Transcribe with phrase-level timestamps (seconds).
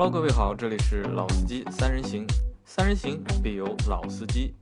[0.00, 2.24] Hello，各位好，这里是老司机三人行，
[2.64, 4.54] 三人行必有老司机。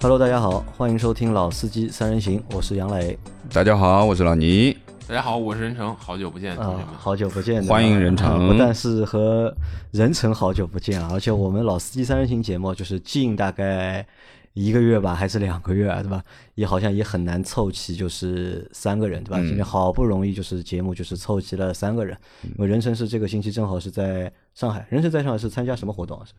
[0.00, 3.18] Hello，大家好，欢迎收听《老司机三人行》，我是杨磊
[3.52, 4.74] 大家好，我是老倪。
[5.06, 6.86] 大家好，我是任成，好久不见，同学啊们，。
[6.96, 9.54] 好久不见，欢迎任成啊不但是和
[9.90, 14.06] 任成好久不见啊，而且我们《老司机三人行》节目就是近大概
[14.52, 16.22] 一个月吧，还是两个月啊，对吧？
[16.54, 19.38] 也好像也很难凑齐，就是三个人，对吧？
[19.38, 26.24] 嗯今天好不容易就是节目就是凑齐了三个人，因为任成是这个星期正好是在上海，任成在上海是参加什么活动啊？
[26.26, 26.32] 是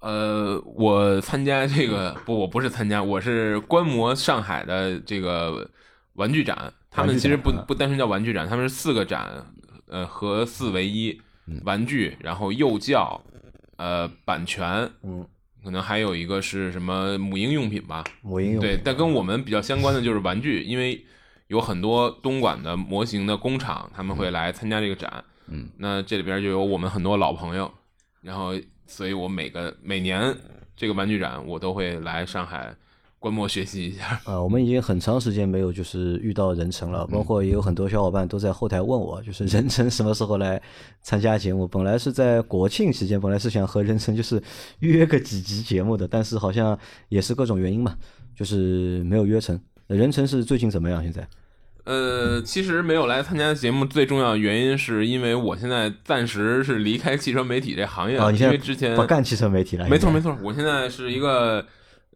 [0.00, 5.70] 呃，我参加这个不，我不是参加，我是观摩上海的这个
[6.14, 6.72] 玩具展。
[6.90, 9.46] 他们其实不不单纯叫玩具展，他们是四个展，
[9.86, 11.16] 呃，合四为一，
[11.46, 13.18] 嗯玩具，然后幼教，
[13.76, 15.24] 呃，版权，嗯，
[15.62, 18.04] 可能还有一个是什么母婴用品吧。
[18.22, 21.04] 母婴用品对，但跟我们比较相关的就是玩具，因为
[21.48, 25.24] 有很多东莞的模型的工厂，他们会来参加这个展。
[25.48, 27.70] 嗯，那这里边就有我们很多老朋友，
[28.22, 28.54] 然后，
[28.86, 30.34] 所以我每个每年
[30.76, 32.74] 这个玩具展，我都会来上海
[33.22, 34.20] 观摩学习一下。
[34.24, 40.60] 啊，我们已经很长时间没有就是遇到人成了，包括也有很多小伙伴都在后台问我，就是人成什么时候来
[41.02, 41.64] 参加节目？
[41.68, 44.42] 本来是在国庆期间，本来是想和人成就是
[44.80, 46.76] 约个几集节目的，但是好像
[47.10, 47.94] 也是各种原因嘛，
[48.34, 49.58] 就是没有约成。
[49.86, 51.00] 人成是最近怎么样？
[51.00, 51.24] 现在？
[51.84, 59.88] 呃，其实没有来参加节目，最重要的原因是因为我现在暂时是离开汽车媒体这行业了，啊，因为之前不干汽车媒体了？
[59.88, 61.64] 没错没错，我现在是一个。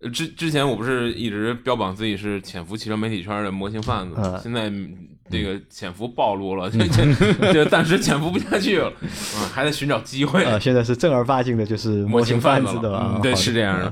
[0.00, 4.70] 呃之之前我不是一直标榜自己是潜伏汽车媒体圈的模型贩子现在
[5.30, 10.44] 这个潜伏暴露了，这这这暂时潜伏不下去了，啊， 还在寻找机会。
[10.44, 13.86] 啊，现在是正儿八经的，就是模型型贩子子的对是这样的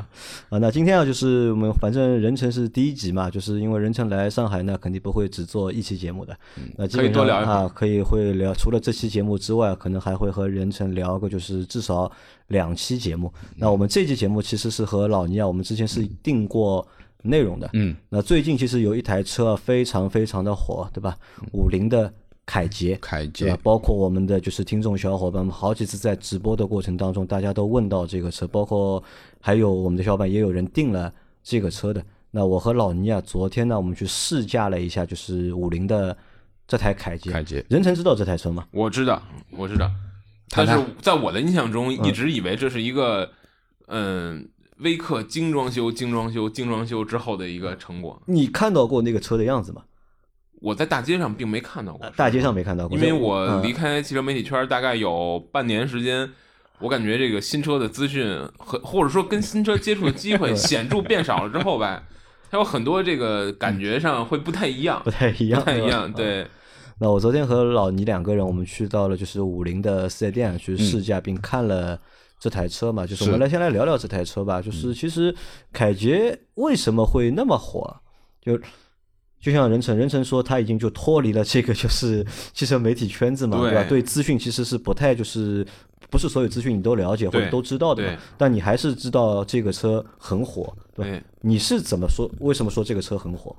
[0.51, 6.37] 啊，那今天啊，就是我们反正任成是第一集嘛，就是因为任成来上海呢，肯定不会只做一期节目的。
[6.77, 12.11] 那基可以本上多聊一会儿啊，可以会聊，除了这期节目之外，可能还会和任成聊个，就是至少
[12.49, 13.33] 两期节目。
[13.57, 16.87] 那我们这期节目其实是和老倪啊，我们之前是定过
[17.25, 17.69] 内容的。
[17.73, 21.17] 嗯，那最近其实有一台车啊非常非常的火，对吧？
[21.53, 22.13] 五菱的
[22.47, 22.97] 凯捷。
[23.01, 23.57] 凯捷？
[23.63, 29.03] 包括我们的就是听众小伙伴们，好几次在直播的过程当中，大家都问到这个车，包括
[29.41, 31.13] 还有我们的小伙伴也有人订了
[31.43, 32.05] 这个车的。
[32.31, 36.17] 那我和老倪啊，昨天呢，我们去试驾了一下，就是五菱的
[36.67, 37.31] 这台凯捷。
[37.31, 38.67] 凯捷任成知道这台车吗？
[38.73, 39.91] 我知道，我知道，
[40.51, 43.31] 但是在我的印象中，一直以为这是一个
[43.87, 44.49] 嗯
[44.79, 48.21] 微客精装修、精装修、精装修之后的一个成果。
[48.27, 49.83] 你看到过那个车的样子吗？
[50.61, 56.31] 我在大街上并没看到过，大街上没看到过，因为我嗯离开汽车媒体圈大概有半年时间，
[56.79, 58.27] 我感觉这个新车的资讯
[58.57, 62.03] 和或者说跟新车接触的机会 显著变少了之后吧，
[62.51, 66.11] 它有很多这个感觉上会不太一样不，太一样，不太一样。。
[66.11, 66.47] 对，
[66.99, 72.01] 那我昨天和老倪两个人，我们去到了就是五菱的四 S 店去试驾，并看了
[72.45, 73.07] 这台车嘛。
[73.07, 74.61] 就是我们来先来聊聊这台车吧。
[74.61, 75.35] 就是其实
[75.73, 77.97] 凯捷为什么会那么火？
[78.43, 78.61] 就
[79.41, 82.23] 就像任成，任成说他已经就脱离了这个 就是
[82.53, 83.89] 汽车媒体圈子嘛，对对吧？
[83.89, 85.67] 对资讯其实是不太就是
[86.11, 88.19] 不是所有资讯你都了解或者都知道的嘛。
[88.37, 91.11] 但你还是知道这个车很火，对吧？
[91.11, 92.31] 对，你是怎么说？
[92.41, 93.57] 为什么说这个车很火？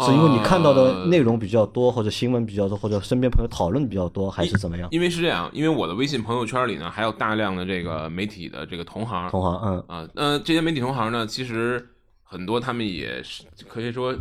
[0.00, 4.88] 是因为你看到的呃内容比较多，或者新闻比较多，或者身边朋友讨论比较多，还是怎么样？
[4.92, 11.84] 因为是这样，因为我的微信朋友圈里呢，还有大量的这个媒体的这个同行同行，嗯，啊，呃，这些媒体同行呢，其实
[12.22, 14.14] 很多他们也是可以说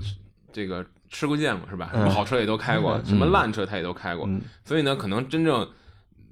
[0.52, 1.90] 这个吃过见过是吧？
[1.94, 5.68] 什么嗯好车也都开过，什么烂车他也都开过，嗯所以呢，可能真正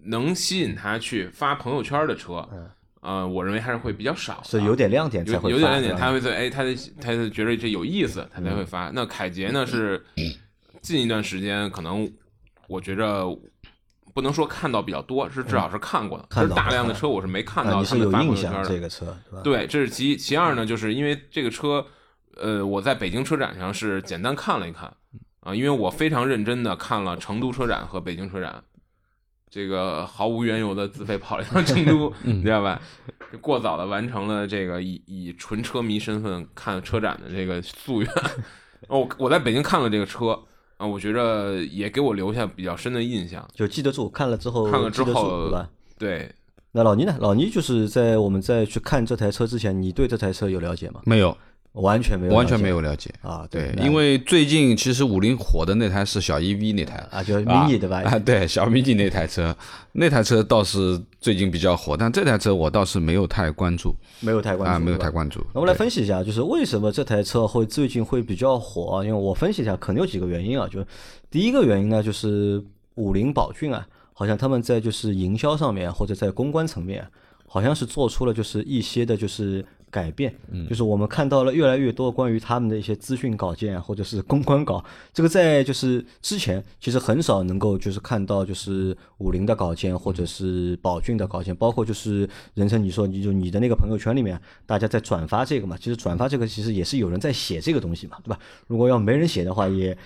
[0.06, 2.70] 能吸引他去发朋友圈的车，嗯
[3.06, 8.90] 呃，我认为还是会比较少所以有点亮点才会发有点亮点，他会在哎，他他他觉得这有意思，他才会发。
[8.94, 10.04] 那凯捷呢是
[10.82, 12.12] 近一段时间可能
[12.68, 13.26] 我觉着
[14.14, 18.70] 不能说看到比较多，是至少是看过的，看到就是大量的车我是没看到他们发朋印象友圈的。
[18.70, 19.16] 这个车？
[19.44, 21.86] 对，这是其其二呢，就是因为这个车，
[22.38, 24.92] 呃，我在北京车展上是简单看了一看
[25.42, 28.64] 啊，因为我非常认真的看了成都车展和北京车展，
[29.56, 32.82] 这个毫无缘由的自费跑了一趟成都， 你知道吧？
[33.40, 38.12] 过早的完成了这个以以纯车迷身份看车展的这个夙愿。
[38.90, 40.38] 哦，我在北京看了这个车
[40.76, 43.48] 啊，我觉着也给我留下比较深的印象。
[43.54, 45.70] 就记得住，看了之后看了之后对吧？
[45.98, 46.36] 对，
[46.74, 47.16] 那老倪呢？
[47.22, 51.00] 老倪就是在我们在去看这台车之前，你对这台车有了解吗？
[51.06, 51.38] 没有，
[51.76, 53.10] 完全没有，完全没有了解。
[53.22, 53.48] 啊。
[53.50, 58.02] 对，因为最近其实五菱火的那台是小 EV 那台啊，就是 mini 对吧？
[58.04, 59.56] 啊，对，小 mini 那台车，
[59.94, 65.40] 那台车倒是最近比较火，但这台车我倒是没有太关注没有太关注，啊，没有太关注。
[65.54, 69.04] 那我们来分析一下，就是为什么这台车会最近会比较火啊？
[69.04, 70.68] 因为我分析一下，可能有几个原因啊。
[70.68, 70.84] 就
[71.30, 72.64] 第一个原因呢，就是
[72.96, 77.06] 五菱宝骏啊，好像他们在就是营销上面或者在公关层面，
[77.48, 80.36] 好像是做出了就是一些的就是改变，
[80.68, 84.84] 就是我们看到了越来越多关于他们的一些资讯稿件啊或者是公关稿，
[85.14, 98.38] 这个在就是之前其实很少能够就是看到就是五菱的稿件或者是宝骏的稿件，包括就是任成你说你就你的那个朋友圈里面大家在转发这个嘛，其实转发这个其实也是有人在写这个东西嘛，对吧？
[98.68, 99.98] 如果要没人写的话也。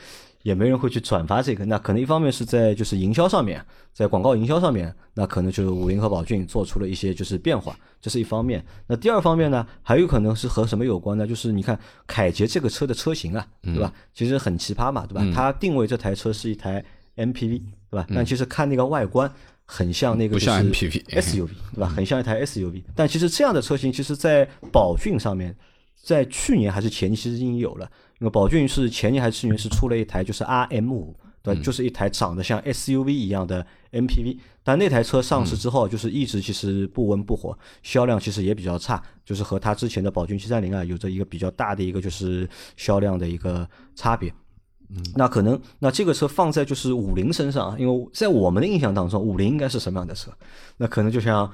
[0.44, 3.63] 也没人会去转发这个，那可能一方面是在就是营销上面，
[3.94, 8.63] 在广告营销上面，那可能就是五菱和宝骏做出了一些就是变化，这是一方面。
[8.88, 11.27] 那第二方面呢，还有可能是和什么有关呢？
[11.27, 11.77] 就是你看
[12.07, 13.94] 凯捷这个车的车型啊，对吧？
[14.13, 15.25] 其实很奇葩嘛，对吧？
[15.36, 16.83] 它定位这台车是一台
[17.18, 17.62] MPV，
[17.92, 18.07] 对吧？
[18.15, 19.30] 但其实看那个外观
[19.65, 21.88] 很像那个不像 MPV SUV， 对吧？
[21.89, 22.81] 很像一台 SUV。
[22.95, 25.53] 但其实这样的车型，其实在宝骏上面，
[26.01, 27.92] 在去年还是前年其实已经有了。
[28.19, 44.30] 那个宝骏是前年还是去年是出了一台就是 R M 五，对，就是一台长得像 S U V 一样的 M P V，但那台车上市之后，就是一直其实不温不火，销量其实也比较差，就是和它之前的宝骏七三零啊有着一个比较大的一个就是销量的一个差别。
[44.89, 50.30] 嗯，那可能那这个车放在就是五菱身上啊，因为在我们的印象当中，五菱应该是什么样的车？
[50.77, 51.50] 那可能就像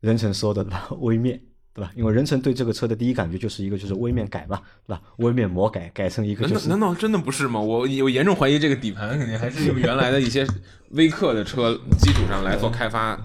[0.00, 1.40] 任晨说的吧，微面。
[1.74, 1.90] 对吧？
[1.96, 5.02] 因为人成对这个车的第一感觉就是一个就是微面改嘛，对吧？
[5.16, 6.68] 微面魔改改成一个就是……
[6.68, 7.60] 难道真的不是吗？
[7.60, 10.46] 我我严重怀疑这个底盘肯定还是用原来的一些
[10.90, 13.18] 微客的车基础上来做开发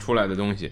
[0.00, 0.68] 出来的东西。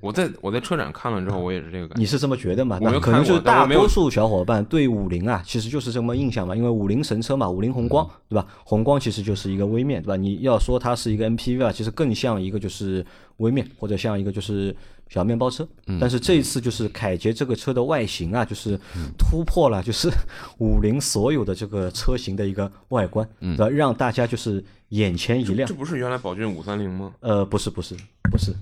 [0.00, 2.00] 我在我在车展看了之后，我也是这个感觉。
[2.00, 2.78] 你是这么觉得吗？
[2.80, 6.54] 我可能就是大多数小伙伴对五菱啊，其实就是这么印象嘛。
[6.54, 8.46] 因为五菱神车嘛，五菱宏光，对吧？
[8.62, 10.16] 宏光其实就是一个微面，对吧？
[10.16, 13.04] 你要说它是一个 MPV 啊，其实更像一个就是
[13.38, 14.76] 微面，或者像一个就是
[15.08, 15.66] 小面包车。
[16.00, 18.78] 但是这一次就是凯捷这个车的外形啊，就是
[19.18, 20.10] 突破了就是
[20.58, 23.68] 五菱所有的这个车型的一个外观，对吧？
[23.68, 25.68] 让大家就是眼前一亮。
[25.68, 27.12] 这不是原来宝骏五三零吗？
[27.20, 27.94] 呃，不是，不是，
[28.30, 28.54] 不是。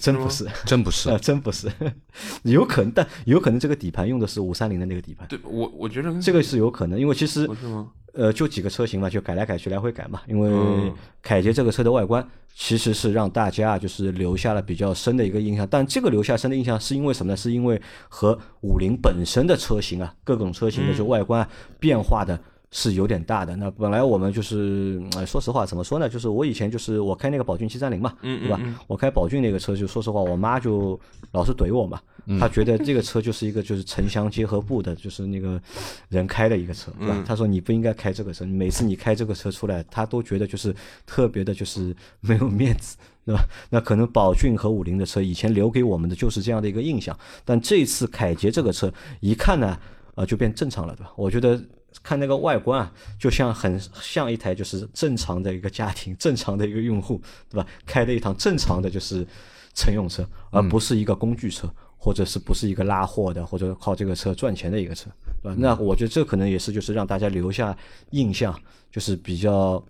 [0.00, 1.70] 真不是，真不是，真不是，
[2.42, 5.28] 有可能，但有可能这个底盘用的是五三零的那个底盘。
[5.28, 7.92] 对我，我觉得这个是有可能，因为其实是吗？
[8.14, 10.22] 呃，就几个车型嘛，就改来改去，来回改嘛。
[10.26, 17.36] 因为凯捷这个车的外观其实是让大家就是留下了比较深的一个印象，但这个留下深的印象是因为什么呢？
[17.36, 21.46] 是因为和五菱本身的车型啊，各种车型的就外观
[21.78, 22.38] 变化的。
[22.76, 23.54] 是有点大的。
[23.54, 26.08] 那本来我们就是，说实话，怎么说呢？
[26.08, 28.60] 就是我以前就是我开那个宝骏七三零嘛，对吧？
[28.88, 30.98] 我开宝骏那个车，就说实话，我妈就
[31.30, 32.00] 老是怼我嘛。
[32.40, 35.60] 她觉得这个车就是一个就是城乡结合部的，就是那个
[36.08, 37.22] 人开的一个车，对吧？
[37.24, 40.74] 她说你不应该开这个车，每次你开这个车出来，她都觉得就是
[41.06, 43.44] 特别的，就是没有面子，对吧？
[43.70, 49.78] 那可能宝骏和五菱的车以前留给我们的就是这样的一个印象，但这次凯捷这个车一看呢，
[50.16, 51.12] 啊，就变正常了，对吧？
[51.14, 51.62] 我觉得。
[52.02, 57.66] 看那个外观啊，就像很像一台就是正常的一个家庭，正常的一个用户，对吧？
[57.86, 59.26] 开的一趟正常的就是
[59.74, 65.08] 乘用车，而不是一个工具车，或者是不是一个拉货的，或者靠这个车赚钱的一个车，
[65.42, 65.56] 对吧？
[65.58, 67.76] 那我觉得这可能也是就是让大家留下
[68.10, 68.58] 印象，
[68.90, 69.82] 就是比较。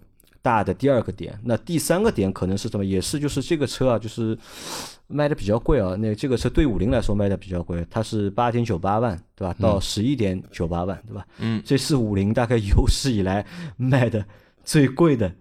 [0.44, 2.84] 大的第二个点，那第三个点可能是什么？
[2.84, 4.36] 也是就是这个车啊，就是
[5.06, 5.96] 卖的比较贵啊。
[5.98, 9.56] 那这个车对五菱来说卖的比较贵，它是八点九八万，对吧？
[9.58, 11.26] 到十一点九八万，对吧？
[11.38, 13.42] 嗯，这是五菱大概有史以来
[13.78, 14.22] 卖的
[14.64, 15.32] 最贵的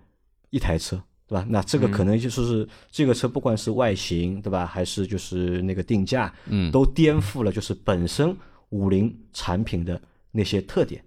[0.51, 0.95] 一台车，
[1.27, 1.45] 对吧？
[1.49, 4.65] 那这个可能就说是这个车不管是外形，对吧？
[4.65, 8.33] 还是就是那个定价，嗯，都颠覆了就是本身
[8.69, 10.01] 五菱产品的
[10.31, 11.03] 那些特点。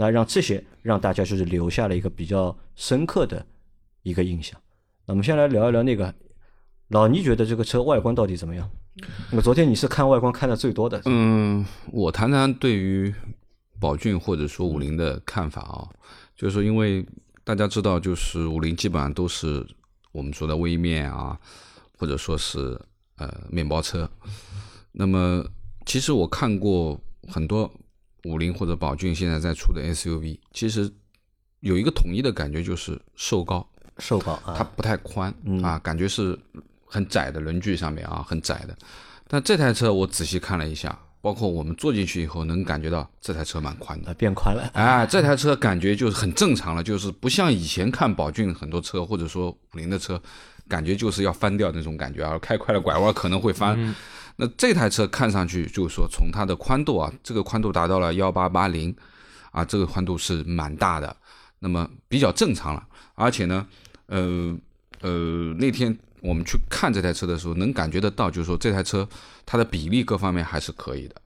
[0.00, 3.44] 那让这些让大家就是留下了一个比较深刻的
[4.02, 4.58] 一个印象。
[5.04, 6.14] 那我们先来聊一聊那个
[6.88, 8.66] 老倪觉得这个车外观到底怎么样？
[9.30, 11.02] 那么昨天你是看外观看的最多的。
[11.04, 13.14] 嗯，我谈谈对于
[13.78, 15.86] 宝骏或者说五菱的看法啊，
[16.34, 17.04] 就是说，因为
[17.44, 19.66] 大家知道，就是五菱基本上都是
[20.12, 21.38] 我们说的微面啊，
[21.98, 22.80] 或者说是
[23.16, 24.10] 呃面包车。
[24.92, 25.44] 那么
[25.84, 27.70] 其实我看过很多。
[28.24, 30.90] 五菱或者宝骏现在在出的 SUV，其实
[31.60, 33.66] 有一个统一的感觉，就是瘦高，
[33.98, 36.38] 瘦高，它不太宽啊，感觉是
[36.86, 38.76] 很窄的轮距上面啊，很窄的。
[39.28, 44.68] 但这台车我仔细看了一下，包括我们坐进去以后，能感觉到这台车蛮宽的，变宽了。
[44.74, 50.20] 哎，这台车感觉就是很正常了，就是不像以前看宝骏很多车，或者说五菱的车，
[50.68, 53.94] 感觉就是要翻掉那种感觉啊，开快了拐弯可能会翻。
[54.40, 58.96] 那这台车看上去就是说，从它的宽度啊，这个宽度达到了幺八八零，
[59.50, 61.14] 啊，这个宽度是蛮大的，
[61.58, 62.88] 那么比较正常了。
[63.14, 63.66] 而且呢，
[64.06, 64.56] 呃
[65.02, 69.06] 呃，那天我们去看这台车的时候，能感觉得到，就是说这台车
[69.44, 71.16] 它的比例各方面还是可以的，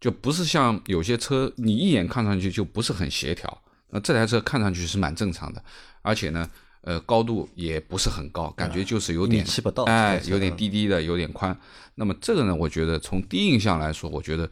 [0.00, 3.62] 就不是像有些车你一眼看上去就不是很协调。
[3.90, 5.62] 那这台车看上去是蛮正常的，
[6.02, 6.50] 而且呢，
[6.84, 11.58] 呃，高度也不是很高，感觉就是有点七不到哎有点低低的，有点宽。
[11.94, 14.50] 那么这个呢，我觉得从第一印象来说，我觉得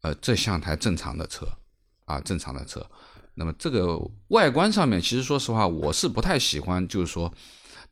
[0.00, 1.46] 呃，这像台正常的车
[2.06, 2.84] 啊，正常的车。
[3.34, 3.98] 那么这个
[4.28, 7.32] 外观上面，其实说实话，我是不太喜欢，就是说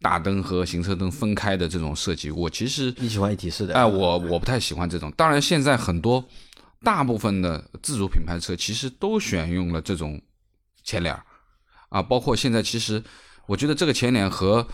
[0.00, 2.30] 大灯和行车灯分开的这种设计。
[2.30, 5.12] 我其实你喜欢一体式的，哎，我我不太喜欢这种。
[5.16, 6.24] 当然，现在很多
[6.82, 10.20] 大部分的自主品牌车其实都选用了这种
[10.82, 11.22] 前脸儿
[11.90, 13.02] 啊，包括现在其实
[13.48, 14.64] 我觉得这个前脸和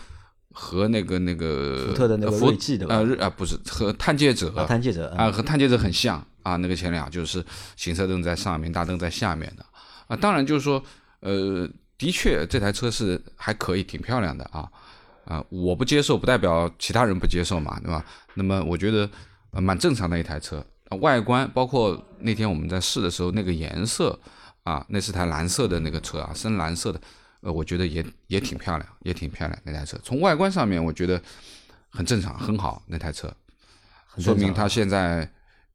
[0.51, 7.43] 和那个那个福特的那个锐际的吧呃锐啊不是和探界者啊，探界者啊，和探界者很像啊，那个前脸就是
[7.75, 9.65] 行车灯在上面，大灯在下面的
[10.07, 10.15] 啊。
[10.15, 10.83] 当然就是说，
[11.21, 11.67] 呃，
[11.97, 14.69] 的确这台车是还可以，挺漂亮的啊
[15.25, 15.43] 啊。
[15.49, 18.05] 我不接受，不代表其他人不接受嘛，对吧？
[18.35, 19.09] 那么我觉得、
[19.51, 24.19] 呃、蛮正常的一台车，啊外观包括那天我们在试的时候那个颜色
[24.63, 27.01] 啊，那是台蓝色的那个车啊，深蓝色的，
[27.45, 29.95] 呃，我觉得也也挺漂亮，也挺漂亮那台车。
[30.03, 31.21] 从外观上面，我觉得
[31.89, 33.31] 很正常，很好那台车。
[34.17, 35.29] 说明它现在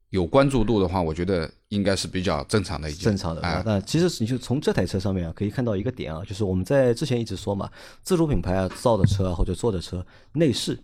[0.09, 3.41] 有关注度的话，我觉得应该是比较正常的一件正常的。
[3.41, 7.71] 哎啊，那其实你就从这台车上面啊，可以看到一个点啊，就是我们在之前一直说嘛，
[8.03, 10.77] 自主品牌啊造的车啊或者做的车内饰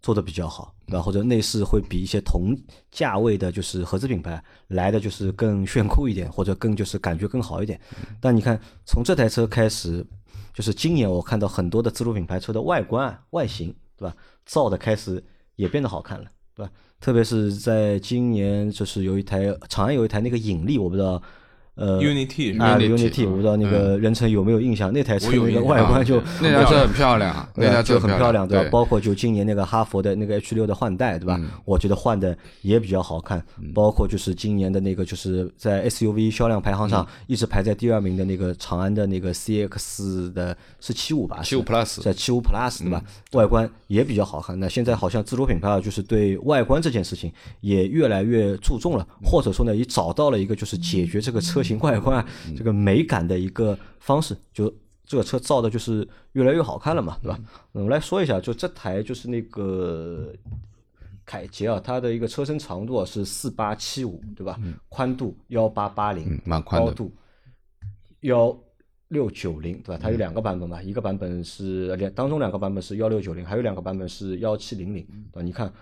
[0.00, 1.02] 做的比较好，对吧？
[1.02, 2.56] 或者内饰会比一些同
[2.90, 7.80] 价位的，就是合资品牌来的就是更炫酷一点，或者更就是感觉更好一点。
[8.20, 10.06] 但你看从这台车开始，
[10.54, 14.14] 就是今年我看到很多的自主品牌车的外观啊外形，对吧？
[14.46, 15.22] 造的开始
[15.56, 16.72] 也变得好看了，对吧？
[17.00, 21.22] 特别是在今年，就是有一台长安有一台那个引力，我不知道，
[21.78, 24.92] 呃 Unity 是吧啊 Unity，Unity，我不知道那个任成有没有印象？
[24.92, 28.68] 那台车那个外观就啊那台车很漂亮，那台车很漂亮，对吧？
[28.70, 31.40] 包括就今年那个哈佛的那个 H 六的换代，对吧？
[31.64, 33.42] 我觉得换的也比较好看。
[33.74, 41.40] 包括就是今年的那个就是在 SUV 销量排行上一直排在第二名的那个长安的那个 CX 的是七五吧？
[41.44, 43.02] 七五 Plus 在七五 Plus 对吧？
[43.32, 44.58] 外观也比较好看。
[44.58, 52.24] 那现在好像自主品牌啊，就是对外观这件事情也越来越注重了，或者说呢，也找到了一个就是解决这个车型外观
[52.56, 54.72] 这个美感的一个方式，就。
[55.10, 57.40] 这个车造的就是越来越好看了嘛，对吧？
[57.72, 60.30] 我们来说一下，就这台就是那个
[61.24, 64.60] 凯捷啊，它的一个车身长度啊是四八七五，对吧？
[64.90, 67.10] 宽度幺八八零嗯，蛮宽高度
[68.20, 68.54] 幺
[69.08, 69.98] 六九零，对吧？
[69.98, 75.42] 它有两个版本嘛，一个版本是两当中两个版本是幺六九零，还有两个版本是幺七零零，对吧？
[75.42, 75.72] 你看。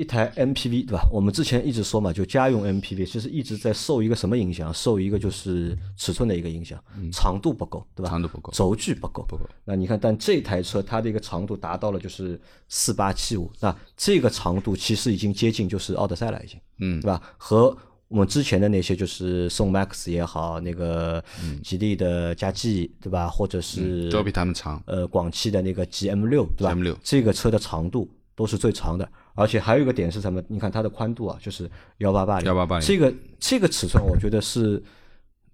[0.00, 1.06] 一台 MPV 对吧？
[1.12, 4.72] 我们之前一直说嘛，就家用 MPV 其实一直在受一个什么影响？
[4.72, 8.08] 受一个就是尺寸的一个影响，长度不够，对吧？
[8.08, 9.44] 长度不够轴距不够，不够。
[9.66, 17.20] 那你看，但这台车它的一个长度达到了就是四八七五，那这个长度其实已经接近就是奥德赛了，已经，嗯对吧？
[17.36, 17.76] 和
[18.08, 21.22] 我们之前的那些就是宋 MAX 也好，那个
[21.62, 23.28] 吉利的嘉际，对吧？
[23.28, 24.82] 或者是都比他们长。
[24.86, 28.08] 呃广汽的那个 GM 六，对吧？GM 六这个车的长度
[28.40, 30.42] 都是最长的，而且还有一个点是什么？
[30.48, 32.88] 你看它的宽度啊，就是幺八八零，幺八八零。
[32.88, 34.82] 这个这个尺寸，我觉得是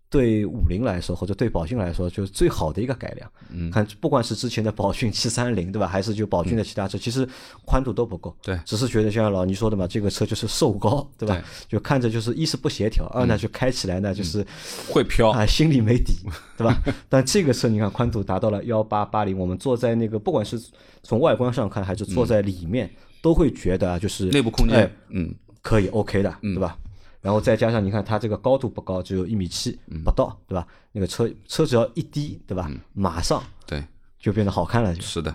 [0.09, 3.31] 对五菱来说，或者对宝骏来说，就是最好的一个改良。
[3.51, 5.87] 嗯，看不管是之前的宝骏七三零，对吧？
[5.87, 7.29] 还是就宝骏的其他车，其实
[7.65, 8.35] 宽度都不够。
[8.41, 11.35] 对只是觉得像老倪说的嘛，这个车就是瘦高，对吧？
[11.35, 14.47] 对就看着就是一是不协调，二呢就开起来呢就是
[14.89, 16.15] 会飘啊，心里没底，
[16.57, 16.81] 对吧？
[17.09, 20.61] 但这个车你看宽度达到了幺八八零，我们坐在那个不管是
[21.03, 22.89] 从外观上看，还是坐在里面，
[23.21, 26.79] 都会觉得啊，就是内部空哎间，嗯，可以 OK 的，对吧？
[27.27, 30.65] 然后再加上你看它这个高度不高，只有一米七不到，对吧？
[30.93, 32.71] 那个车车只要一低，对吧？
[32.93, 33.83] 马上对，
[34.17, 35.33] 就变得好看了，是的，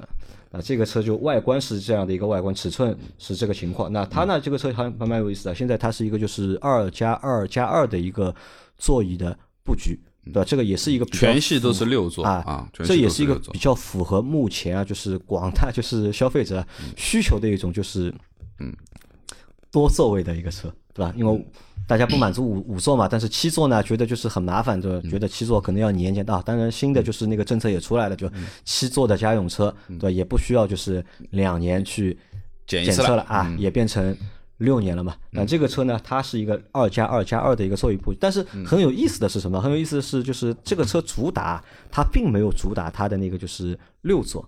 [0.53, 3.91] 啊，这个车就外观是这样的一个外观，尺寸是这个情况。
[3.91, 5.53] 那它呢，这个车还蛮蛮有意思的。
[5.53, 8.33] 现在它是一个就是二加二加二的一个
[8.77, 10.45] 座椅的布局，对吧？
[10.45, 18.13] 这个也是一个全系都是六座啊啊，这也是一个比较符合目前啊，就是广大就是消费者需求的一种就是
[18.59, 18.73] 嗯
[19.69, 21.13] 多座位的一个车，对吧？
[21.15, 21.45] 因为
[21.87, 25.09] 大家不满足五 五座嘛，但是七座呢，觉得就是很麻烦，对嗯吧？
[25.09, 26.41] 觉得七座可能要年检啊。
[26.45, 30.09] 当然，新的就是那个政策也出来了，就嗯七座的家用车，对吧？
[30.11, 32.17] 也不需要就是两年去
[32.65, 34.15] 检检测了啊，嗯也变成
[34.57, 35.15] 六年了嘛。
[35.31, 39.59] 那这个车呢，它是一个二加二加二的一个座椅布局，但是嗯很有意思的是什么？
[39.59, 44.47] 很有意思的是，就是这个车主打它并没有主打它的那个就是六座，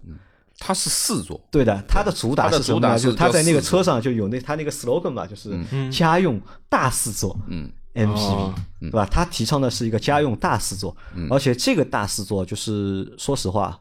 [0.66, 2.88] 它是四座，对的，它的主打是什么呢？
[2.88, 5.52] 主打是就是它在那个车上就有那它那个 slogan 嘛，就是
[5.92, 6.40] 家用
[6.70, 9.06] 大四座，嗯，MPV，哦对吧？
[9.12, 10.96] 它提倡的是一个家用大四座，
[11.30, 13.78] 而且这个大四座就是说实话，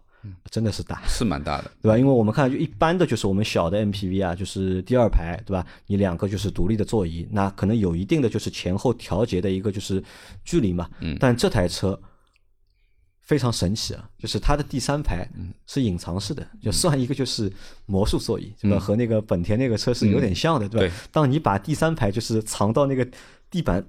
[0.51, 1.01] 真的是大。
[1.07, 1.97] 是蛮大的，对吧？
[1.97, 5.65] 因为我们看就一般的就是我们小的 MPV 啊，就是第二排，对吧？
[5.87, 10.03] 你两个就是独立的座椅，那可能有一定的就是前后调节的一个就是
[10.45, 10.89] 距离嘛。
[10.99, 11.17] 嗯。
[11.21, 11.97] 但这台车
[13.33, 15.27] 非常神奇啊，就是它的第三排
[15.67, 17.51] 是隐藏式的，就算一个就是
[17.87, 18.79] 魔术座椅，对吧？
[18.79, 20.95] 和那个本田那个车是有点像的，对吧？
[21.11, 23.09] 当你把第三排就是藏到那个
[23.49, 23.83] 地板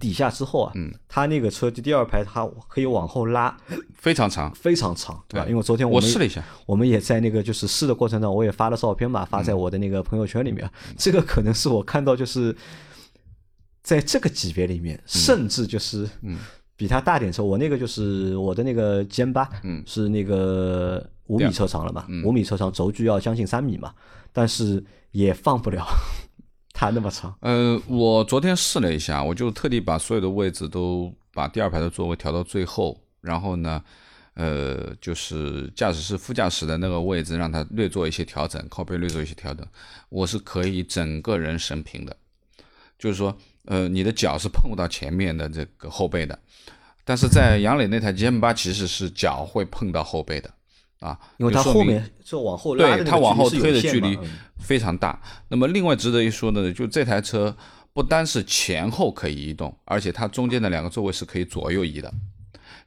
[0.00, 3.56] 底下之后啊，嗯，它那个车就第二排它可以往后拉，
[3.94, 4.52] 非常长。
[4.56, 5.40] 非常长，对。
[5.40, 5.46] 吧？
[5.48, 10.68] 因为昨天们我试了一下，我们也在那个就是试的过程中，我也发了照片嘛，发在我的那个朋友圈里面。
[10.98, 12.56] 这个可能是我看到就是
[13.84, 16.10] 在这个级别里面，甚至就是
[16.76, 17.42] 比它大点车。
[17.42, 23.94] 我那个就是我的那个 G M 八，嗯是那个五米车长了嘛，五米车长，轴距要将近三米嘛，
[24.32, 25.86] 但是也放不了
[26.74, 27.34] 它那么长。
[27.40, 33.82] 呃，我昨天试了一下，我就特地把所有的位置都把第二排的座位调到最后，然后呢，
[34.34, 39.64] 呃，就是驾驶室副驾驶的那个位置让它略做一些调整，靠背略做一些调整，
[40.08, 42.16] 我是可以整个人升平的，
[42.98, 46.36] 就是说，呃，你的脚是碰不到前面的这个后背的，
[47.04, 50.50] 但是在杨磊那台 GM 八其实是脚会碰到后背的
[51.00, 54.18] 啊，因为它后面就往后拉对它往后推的距离
[54.58, 55.20] 非常大。
[55.48, 57.54] 那么另外值得一说的呢，就这台车
[57.92, 62.10] 不单是前后可以移动，而且它中间的两个座位是可以左右移的，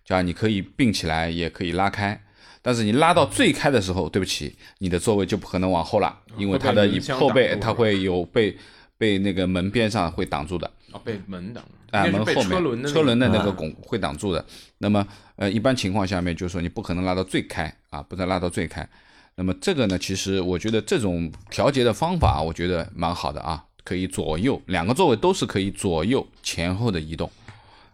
[0.04, 2.20] 这样你可以并起来，也可以拉开。
[2.64, 8.58] 但是你拉到最开的时候，对不起，你的座位就不可能往后了，因为它的后背它会有被
[8.98, 10.70] 被那个门边上会挡住的。
[10.91, 14.46] 啊，被门挡住，啊，门后车轮的面车轮的那啊个拱会挡住的。
[14.77, 18.88] 那么呃，一般情况下面就是说你不可能拉到最开啊，不能拉到最开。
[19.36, 27.29] 那么这个呢，其实我觉得这种调节的方法，我觉得蛮好的啊，可以左右两个座位都是可以左右前后的移动。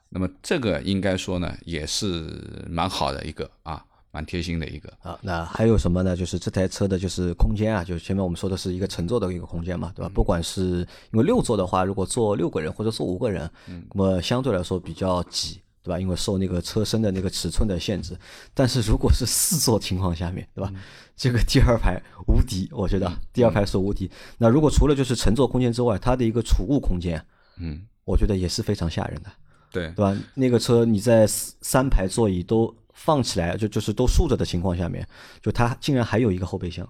[0.09, 2.29] 那么这个应该说呢，也是
[2.69, 3.83] 蛮好的一个啊，
[4.13, 4.93] 蛮贴心的一个。
[5.01, 6.15] 啊，那还有什么呢？
[6.15, 10.11] 就是这台车的就是空间啊，就是前面我们说的是一个乘坐的一个空间嘛，对吧？
[10.13, 15.99] 不管是因为六座的话，如果坐六个人或者坐五个人，那么相对来说比较挤，对吧？
[15.99, 18.15] 因为受那个车身的那个尺寸的限制。
[18.53, 20.71] 但是如果是四座情况下面，对吧？
[21.17, 24.09] 这个第二排无敌，我觉得第二排是无敌。
[24.37, 27.23] 那如果除了就是乘坐空间之外，它的一个储物空间，
[27.57, 29.29] 嗯，我觉得也是非常吓人的。
[29.71, 30.15] 对对吧？
[30.35, 35.07] 那个车你在三三排座椅都放起来，就就是都竖着的情况下面，
[35.41, 36.87] 就它竟然还有一个后备箱，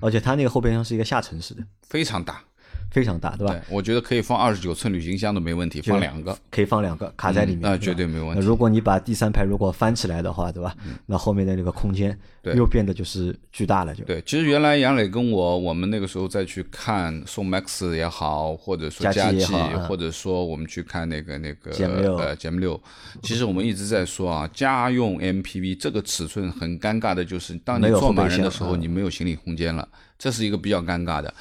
[0.00, 2.44] 而且它那个后备箱是一个下沉式的，非常大。
[2.90, 3.52] 非常大，对吧？
[3.52, 8.44] 对，我觉得可以放二十九寸旅行箱都没问题，放两个，可以放两个卡在里面，那绝对没问题。
[8.44, 10.74] 如果你把第三排如果翻起来的话，对吧？
[11.06, 12.54] 那后面的那个空间对。
[12.56, 14.02] 又变得就是巨大了，就。
[14.04, 22.80] 对，其实原来杨磊跟我，我们那个时候再去看宋 MAX 也好，或者说佳佳绩绩也好啊，或者说我们去看那个那个 GM6 呃 GM 六，
[23.22, 28.80] 其实我们一直在说啊，家用 MPV 这个尺寸很尴尬的就是，当你坐满人的时候，嗯。
[28.80, 29.86] 你没有行李空间了，
[30.18, 31.32] 这是一个比较尴尬的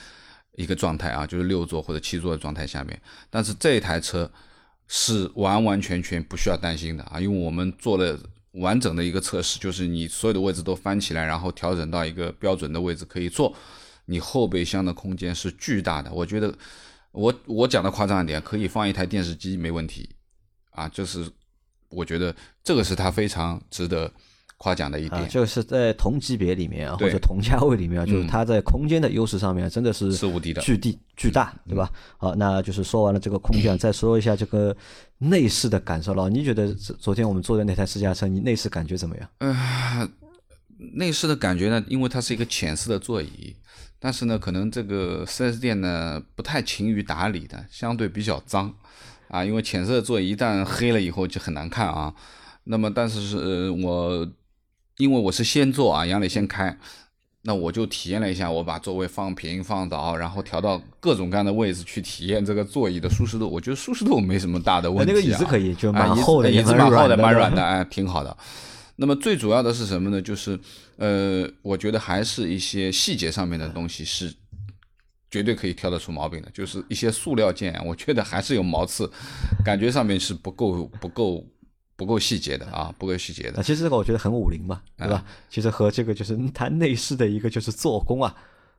[0.57, 2.99] 一个状态啊，就是六座或者七座的状态下面。
[3.29, 4.29] 但是这台车
[4.87, 8.19] 是完完全全不需要担心的啊，因为我们做了
[8.53, 13.55] 完整的一个测试，就是你所有的位置都翻起来，然后调整到一个标准的位置可以坐，
[14.05, 16.11] 你后备箱的空间是巨大的。
[16.11, 16.53] 我觉得
[17.11, 20.09] 我我讲的夸张一点，可以放一台电视机没问题
[20.71, 21.29] 啊，就是
[21.89, 24.11] 我觉得这个是它非常值得
[24.57, 31.91] 夸奖的一点，啊，这个是在同级别里面啊，或者同价位里面啊，就是嗯它在空间的优势上面真的是是无敌的嗯巨地巨大，对吧？
[32.17, 34.75] 好，那就是说完了这个空间，再说一下这个
[35.19, 36.29] 内饰的感受了。
[36.29, 40.09] 你觉得昨昨天我们坐的那台试驾车，你内饰感觉怎么样？
[40.95, 43.55] 内饰的感觉呢，因为它是一个浅色的座椅，
[43.99, 48.73] 但是呢，可能这个 4S 店呢不太勤于打理的，相对比较脏
[49.27, 49.43] 啊。
[49.45, 52.13] 因为浅色座椅一旦黑了以后就很难看啊。
[52.65, 54.27] 那么，但是是呃我
[54.97, 56.75] 因为我是先坐啊，杨磊先开，
[57.43, 63.47] 那我就体验了一下，我把座位放平放倒，然后调到各种各样的位置去体验这个座椅的舒适度。
[63.49, 65.15] 我觉得舒适度没什么大的问题、啊。
[65.15, 68.35] 那个椅子可以就蛮厚的，椅子蛮厚的，蛮软的，哎，挺好的。
[68.95, 70.19] 那么最主要的是什么呢？
[70.19, 70.59] 就是
[70.95, 74.33] 呃，我觉得还是一些细节上面的东西是
[75.29, 79.07] 绝对可以挑得出毛病的，就是一些塑料件，我觉得还是有毛刺，
[79.63, 81.45] 感觉上面是不够不够
[81.97, 83.61] 不够细节的啊，不够细节的啊，。
[83.61, 85.25] 其实这个我觉得很五菱嘛，对吧？
[85.49, 88.33] 其实和这个就是 它内饰的一个就是做工啊，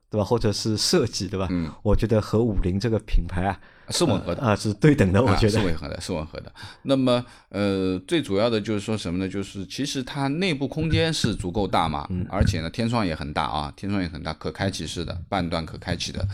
[0.08, 0.24] 对吧？
[0.24, 1.48] 或者是设计，对吧？
[1.50, 4.42] 嗯，我觉得和五菱这个品牌啊是吻合的。
[4.42, 5.52] 啊是对等的，我啊觉得。
[5.52, 6.52] 是吻合的，是吻合的。
[6.82, 9.28] 那么，呃，最主要的就是说什么呢？
[9.28, 16.26] 就是其实它内部空间是足够大嘛，嗯而且呢，天窗也很大啊，天窗也很大，可开启式的，半段可开启的。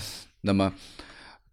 [0.42, 0.70] 那么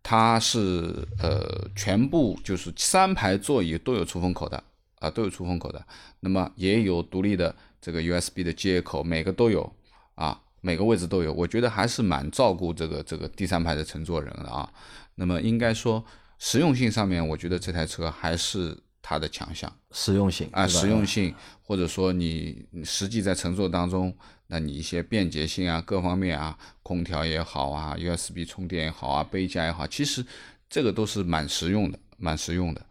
[0.04, 4.62] 它是呃全部就是三排座椅都有出风口的
[5.02, 5.86] 啊，都有出风口的。
[6.22, 9.70] 那么也有独立的这个 USB 的接口，每个都有
[10.16, 11.34] 啊，每个位置都有。
[11.34, 14.72] 我觉得还是蛮照顾这个这个第三排的乘坐人的啊。
[15.16, 16.04] 那么应该说
[16.38, 21.34] 实用性上面，我觉得这台车还是它的强项实用性啊，实用性，
[21.64, 24.16] 或者说你你实际在乘坐当中，
[24.48, 30.24] 那你一些便捷性啊，各方面啊，空调也好啊，USB 充电也好啊，杯架也好，其实
[30.70, 32.86] 这个都是蛮实用的，蛮实用的。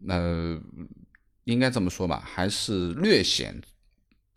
[0.00, 0.14] 那、
[1.48, 3.58] 应该这么说吧，还是略显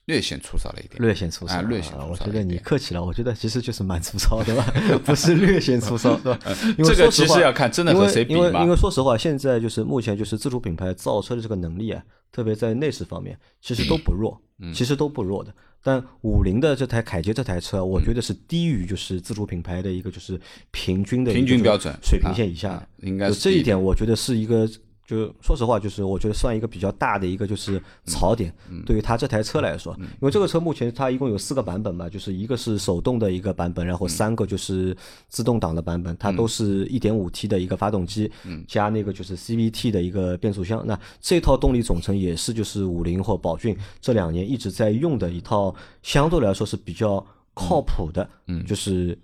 [0.06, 1.02] 略显粗糙了一点。
[1.02, 4.74] 略显粗糙，啊略显粗糙我觉得你客气了，我觉得其实就是蛮粗糙，的吧？
[5.06, 6.40] 不是略显粗糙，对吧？
[6.78, 15.54] 因为这个其实要看真的和谁比嘛因为因为说实话，现在就是目前就是自主品牌造车的这个能力啊，特别在内饰方面，其实都不弱，嗯其实都不弱的。
[15.84, 20.40] 但五菱的这台凯捷这台车，我觉得是低于就是自主品牌的一个就是
[20.72, 22.88] 平均的平均标准水平线以下。
[23.00, 24.70] 应该是这一点，我觉得是一个，
[25.12, 28.54] 就说实话，就是我觉得算一个比较大的一个就是槽点，
[28.86, 34.96] 对于它这台车来说，因为这个车目前它一共有四个版本嘛，就是一个是手动的一个版本，然后三个就是
[35.28, 38.32] 自动挡的版本，它都是一点五 T 的一个发动机，
[38.66, 40.82] 加那个就是 CVT 的一个变速箱。
[40.88, 48.30] 那这套动力总成也是就是五菱或宝骏这两年一直在用的一套，相对来说是比较靠谱的，
[48.66, 49.18] 就是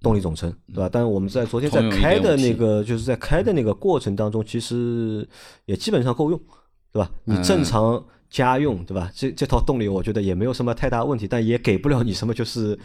[0.00, 0.88] 动力总成，对吧？
[0.92, 5.28] 但是我们在昨天在开的那个，就是在开的那个过程当中，其实
[5.64, 6.40] 也基本上够用，
[6.92, 7.10] 对吧？
[7.24, 9.10] 你正常家用，对吧？
[9.14, 12.78] 这这套动力我觉得也没有什么太大问题，但也给不了你什么就是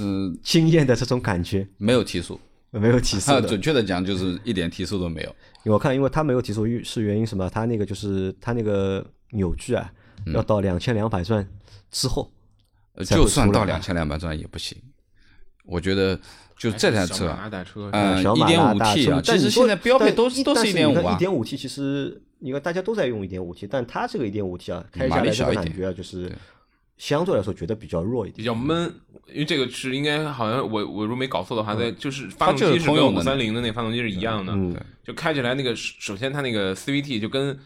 [0.00, 2.40] 嗯惊艳的这种感觉，没有提速，
[2.70, 3.42] 没有提速的。
[3.48, 5.28] 准确的讲就是一点提速都没有。
[5.64, 7.48] 因为我看，因为它没有提速是原因什么？
[7.50, 9.92] 它那个就是它那个扭矩啊，
[10.34, 11.46] 要到两千两百转
[11.90, 12.30] 之后
[13.06, 14.76] 就算到两千两百转也不行，
[15.64, 16.18] 我觉得
[16.58, 26.30] 就这台车小马，拉大车，呃，小一点五 T 啊，其实车但是现在标配都但都是一点五啊一，点五 T 其实你看大家都在用一点五 T，但它这个一点五 T 啊，开下来这小一点个感觉啊，就是
[26.96, 28.38] 相对来说觉得比较弱一点。
[28.38, 28.92] 比较闷，
[29.28, 37.56] 因为这个是应该好像我我如果没搞错的话，在就是发动机是跟通用的五三零的那发动机是一样的，嗯，就开起来那个首先它那个 CVT 就跟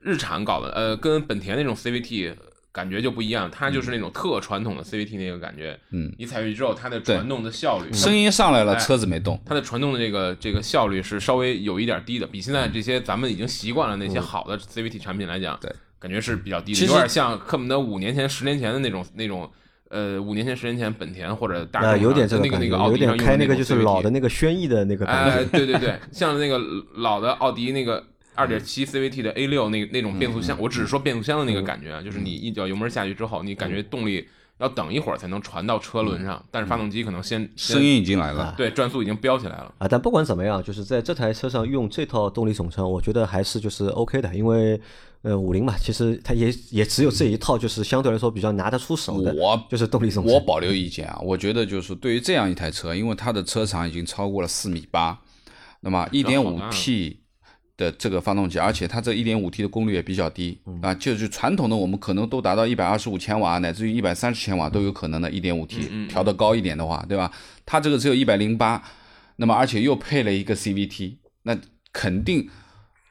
[0.00, 2.32] 日产搞的呃跟本田那种 CVT
[2.76, 9.40] 感觉就不一样，它就是那种特传统的 CVT 那个感觉，嗯，你踩下去之后它的传动的效率，声音上来了，哎车子没动。
[9.46, 19.50] 它的传动的这个这个效率是稍微有一点低的，比现在这些咱们已经习惯了那些好的 CVT 产品来讲，对，感觉是比较低的，有点像恨不得五年前、十年前的那种那种。
[19.88, 25.50] 呃，五年前、十年前，本田或者大众啊，啊有点这那个那个奥迪有点开上用的种那个就是老的那个轩逸的那个感哎，觉。
[25.58, 26.60] 对对对，像那个
[26.96, 28.04] 老的奥迪那个
[28.36, 39.74] 二点七 CVT 的 A 六那那种变速箱，我只是说变速箱的那个感觉啊，就是你一脚油门下去之后，你感觉动力要等一会儿才能传到车轮上，但是发动机可能先声音已经来啊了，对转速已经飙起来了。
[39.78, 44.80] 啊，但不管怎么样，就是在这台车上用这套动力总成，我觉得还是就是 OK 的，因为
[45.22, 50.32] 呃五菱嘛，其实它也也只有这一套，就是相对来说比较拿得出手的，我就是动力总成。
[50.32, 55.18] 我保留意见啊，我觉得就是对于这样一台车，因为它的车长已经超过了四米八，
[55.80, 57.20] 那么一点五大 T
[57.76, 67.30] 的这个发动机，而且它这一点五 T 的功率也比较低嗯啊，就是传统的我们可能都达到一百二十五千瓦，乃至于一百三十千瓦都有可能的，一点五 T 调得高一点的话，对吧？
[67.64, 68.82] 它这个只有一百零八，
[69.36, 71.56] 那么而且又配了一个 CVT，那
[71.92, 72.48] 肯定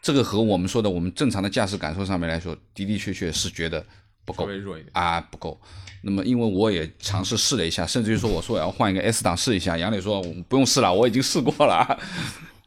[0.02, 3.86] 这个和我们说的我们正常的驾驶感受上面来说，的的确确是觉得
[4.26, 5.60] 不够稍微弱一点，啊，不够。
[6.02, 11.98] 那么，因为我也尝试试了一下，甚至于说我说我要换一个 S 档试一下，杨磊说我不用试了，我已经试过了，啊，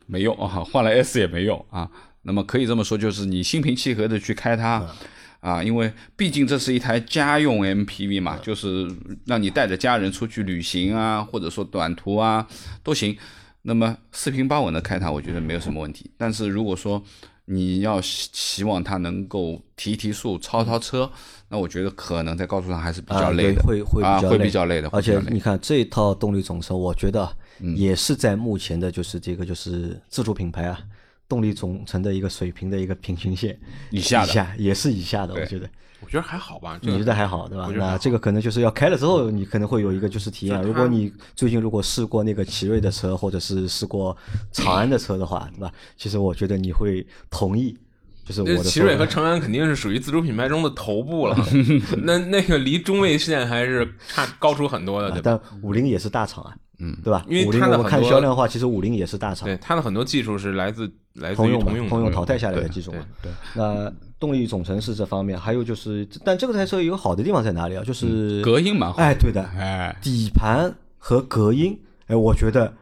[0.08, 1.88] 没用啊，换了 S 也没用啊。
[2.22, 4.84] 那么可以这么说，就是你心平气和的去开它。
[5.40, 8.90] 啊，因为毕竟这是一台家用 MPV 嘛，就是
[9.24, 12.44] 让你带着家人出去旅行啊，或者说短途啊
[12.82, 13.16] 都行。
[13.62, 16.10] 那么四平八稳的开它，我觉得没有什么问题。
[16.16, 17.00] 但是如果说
[17.44, 21.08] 你要希希望它能够提提速、超超车，
[21.50, 24.88] 那我觉得可能在高速上还是比较啊，累的，对会会啊，会比较累的。
[24.90, 30.78] 而且你看这套动力总成，我觉得嗯也是在目前的就是这个就是自主品牌啊
[31.28, 33.58] 动力总成的一个水平的一个平均线
[33.90, 35.68] 以下的以下也是以下的，我觉得。
[36.00, 36.78] 我觉得还好吧。
[36.80, 40.62] 这你觉得还好，对吧那这个可能就是要开了之后，你可能会有一个就是体验。
[40.62, 44.16] 如果你最近如果试过那个奇瑞的车，或者是试过
[44.52, 45.72] 长安的车的话，对吧？
[45.96, 47.76] 其实我觉得你会同意，
[48.24, 51.36] 就是我的奇瑞和长安肯定是属于自主品牌中的头部了，
[52.04, 55.40] 那那个离中位线还是差高出很多的，对吧？
[55.50, 57.24] 但五菱也是大厂啊，嗯，对吧？
[57.28, 62.98] 因为五菱我们看它的很多销量的话，其实五菱也是大厂，对，它的很多技术是来自来自通用通用通用淘汰下来的对技术嘛。
[63.22, 67.82] 对，那动力总成是这方面，还有就是，但这个台车有好的地方在哪里啊？
[67.84, 68.98] 就是隔音蛮好。
[68.98, 72.72] 哎，对的，哎，底盘和隔音，哎，我觉得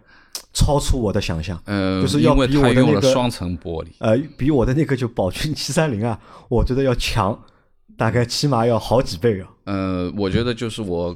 [0.53, 1.61] 超出我的想象。
[1.65, 7.39] 呃，就是要因为比我它的那个用了双层玻璃，呃，比我的那个就宝骏七三零啊，我觉得要强，
[7.97, 9.49] 大概起码要好几倍啊。
[9.65, 11.15] 呃，我觉得就是我，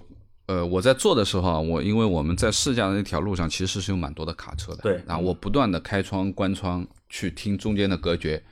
[0.51, 8.43] 呃，我在做的时候啊，我因为我们在试驾的那条路上其实是有蛮多的卡车的，对啊，我不断的开窗关窗去听中间的隔绝，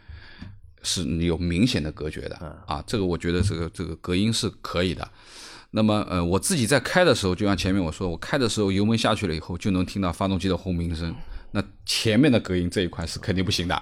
[0.84, 5.10] 是有明显的隔绝的嗯啊，这个我觉得这个这个隔音是可以的。
[5.72, 11.12] 那么呃，我自己在开的时候，就像前面我说，我开的时候油门下去了以后，就能听到发动机的轰鸣声。
[11.50, 13.76] 那前面的隔音这一块是肯定不行的，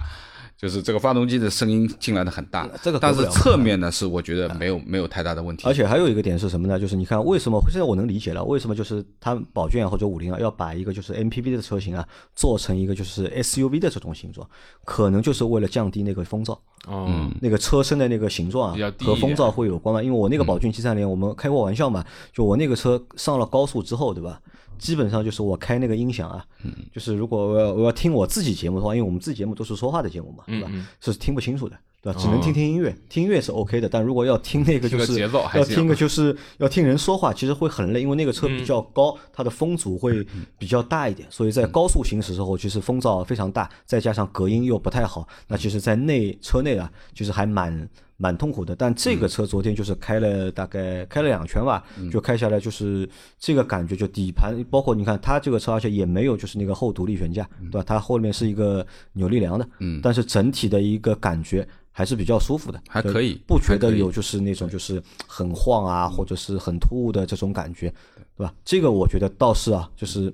[0.59, 2.69] 就是这个发动机的声音进来的很大。
[2.83, 5.67] 这个但是侧面呢，是我觉得没有没有太大的问题。
[5.67, 6.79] 而且还有一个点是什么呢？
[6.79, 14.49] 就是你看为什么现在我能理解了，为什么就是他们宝骏啊或者五菱啊要把一个就是 MPV 的车型啊做成一个就是 SUV 的这种形状，
[14.85, 16.57] 可能就是为了降低那个风噪。
[16.89, 20.03] 嗯，那个车身的那个形状啊和风噪会有关嘛？
[20.03, 24.41] 因为我那个宝骏七三零，我们开过玩笑嘛，就我那个车上了高速之后，对吧？
[24.79, 26.45] 基本上就是我开那个音响啊，
[26.93, 30.71] 就是如果我要我要听我自己节目的话，因为我们自己节目都是说话的节目嘛，对吧？
[31.01, 32.19] 是听不清楚的，对吧？
[32.19, 40.27] 只能听听音乐，听音乐是 OK 的，但如果要听那个就是要听个就是要听人说话，其实会很累，因为那个车比较高，它的风阻会
[40.59, 48.75] 比较大一点，所以在高速行驶时候，其实风噪非常大，再加上隔音又不太好，那其实在内车内啊，其实还蛮蛮痛苦的。
[48.77, 57.85] 但这个车昨天就是开了大概开了两圈吧，就开下来就是这个感觉，就底盘包括你看它这个车，而且也没有就是那个后独立悬架，对吧？
[57.87, 61.67] 它后面是一个扭力梁的，嗯但是整体的一个感觉。
[61.99, 67.89] 还是比较舒服的，就还可以不觉得有就是那种就是很晃啊，或者是很突兀的这种感觉，
[68.37, 68.53] 对吧？
[68.67, 70.31] 这个我觉得倒是啊，就是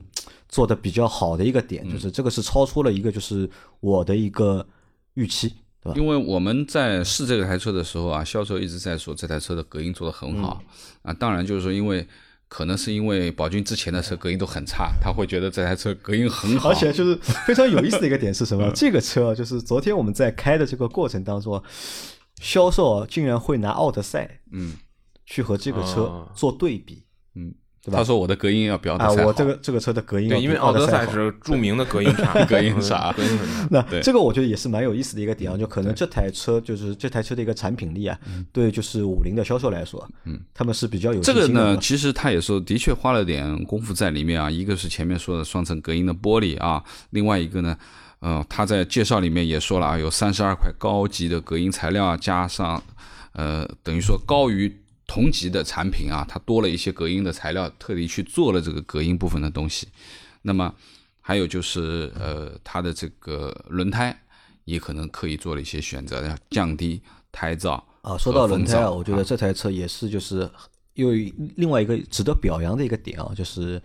[0.48, 4.66] 做的比较好的一个点，就是这个是超出了一个就是我的一个
[5.14, 5.94] 预期，对吧？
[5.96, 10.62] 因为我们在试这台车的时候啊，销售一直在说这台车的隔音做得很好、
[11.02, 11.12] 啊。
[11.14, 12.06] 当然就是说，因为
[12.48, 16.70] 可能是因为宝骏之前的车隔音都很差，他会觉得这台车隔音很好。
[16.70, 17.16] 而且就是
[17.46, 18.70] 非常有意思的一个点是什么？
[18.76, 21.62] 这个车啊就是昨天我们在开的这个过程当中啊，
[22.40, 24.76] 销售啊竟然会拿奥德赛嗯
[25.24, 29.08] 去和这个车哦做对比嗯，对吧他说我的隔音要比奥德啊！
[29.10, 29.28] 赛好。
[29.28, 33.66] 我这个这个车的隔音要对，因为奥德赛是著名的隔音差， 隔音差 隔音很差。
[33.70, 38.16] 那这个我觉得也是蛮有意思的一个点啊，就可能这台车就是这台车的一个产品力啊，
[38.52, 44.48] 对就是五菱的销售来说，嗯，他们是比较有这个呢，其实他也说的确花了点功夫在里面啊。
[44.48, 47.76] 一个是前面说的双层隔音的玻璃啊，另外一个呢，
[48.20, 52.80] 呃，他在介绍里面也说了啊，有三十二块高级的隔音材料啊，加上
[53.32, 54.72] 呃，等于说高于
[55.12, 59.86] 同级的产品啊，它多了一些隔音的材料，特地去做了这个隔音部分的东西。
[60.40, 60.74] 那么
[61.20, 64.18] 还有就是呃，它的这个轮胎
[64.64, 68.16] 也可能刻意做了一些选择，要降低胎噪啊。
[68.16, 70.50] 说到轮胎啊，我觉得这台车也是就是
[70.94, 73.80] 又有另外一个值得表扬的一个点啊，就是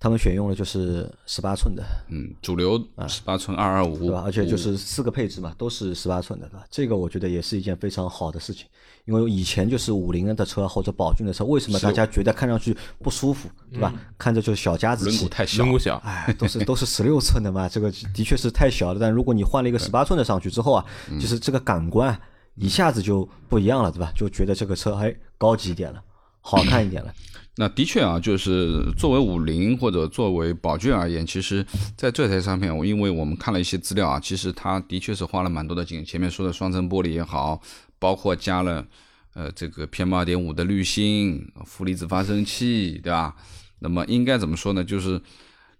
[0.00, 4.22] 他们选用了就是十八寸的，嗯，主流十八寸二二五，啊对吧？
[4.24, 6.66] 而且就是四个配置嘛，都是十八寸的，对吧？
[6.68, 8.66] 这个我觉得也是一件非常好的事情，
[9.08, 13.90] 因为以前就是五菱的车或者宝骏的车，为什么大家觉得看上去不舒服，对吧？
[14.18, 15.32] 看着就是小家子气轮毂。
[15.32, 19.00] 太小轮，毂小，哎，都是都是十六寸的嘛， 这个的确是太小了。
[19.00, 22.14] 但如果你换了一个十八寸的上去之后啊，嗯就是这个感官
[22.56, 24.12] 一下子就不一样了，对吧？
[24.14, 26.02] 就觉得这个车哎高级一点了，
[26.40, 27.12] 好看一点了。
[27.60, 36.04] 那的确啊，就是作为五菱或者作为宝骏而言，其实在这台上面，因为我们看了一些资料啊，其实它的确是花了蛮多的劲。
[36.04, 37.60] 前面说的双层玻璃也好，
[37.98, 38.86] 包括加了
[39.34, 43.34] 呃这个 PM 二点五的滤芯、负离子发生器，对吧？
[43.80, 44.84] 那么应该怎么说呢？
[44.84, 45.20] 就是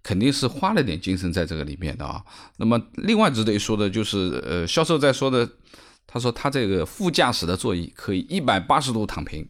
[0.03, 2.21] 肯定是花了点精神在这个里面的啊。
[2.57, 5.49] 那么另外值得一说的就是，呃，销售在说的，
[6.05, 9.47] 他说他这个副驾驶的座椅可以一百八十度躺平。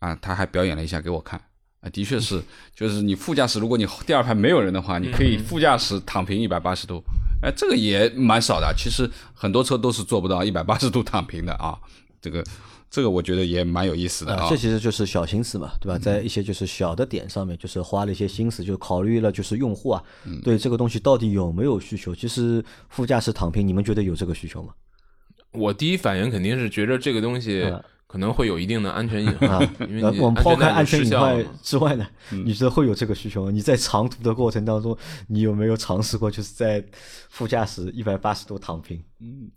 [0.00, 1.40] 啊，他还表演了一下给我看，
[1.80, 2.42] 啊，的确是，
[2.74, 7.02] 就是你副驾驶，如果你第二排没有人的话，你可以副驾驶躺平一百八十度，
[7.42, 11.78] 哎，这个也蛮少的，其实很多车都是做不到一百八十度躺平的啊，
[12.20, 12.44] 这个
[12.90, 15.98] 这个我觉得也蛮有意思的啊，这其实就是小心思嘛，对吧？
[15.98, 20.02] 在一些就是小的点上面，就是花了一些心思，就考虑了就是用户啊
[20.42, 22.14] 对这个东西到底有没有需求。
[22.14, 24.72] 其实副驾驶躺平，你们觉得有这个需求吗？
[25.52, 33.52] 我第一反应肯定是觉得这个东西嗯可能会有一定的安全隐啊患， 因为我们抛开安安全隐患之外呢，你觉得会有这个需求吗？
[33.52, 36.84] 你在长途的过程当中，你有没有尝试过就是在
[37.28, 39.00] 副驾驶一百八十度躺平？
[39.20, 39.48] 嗯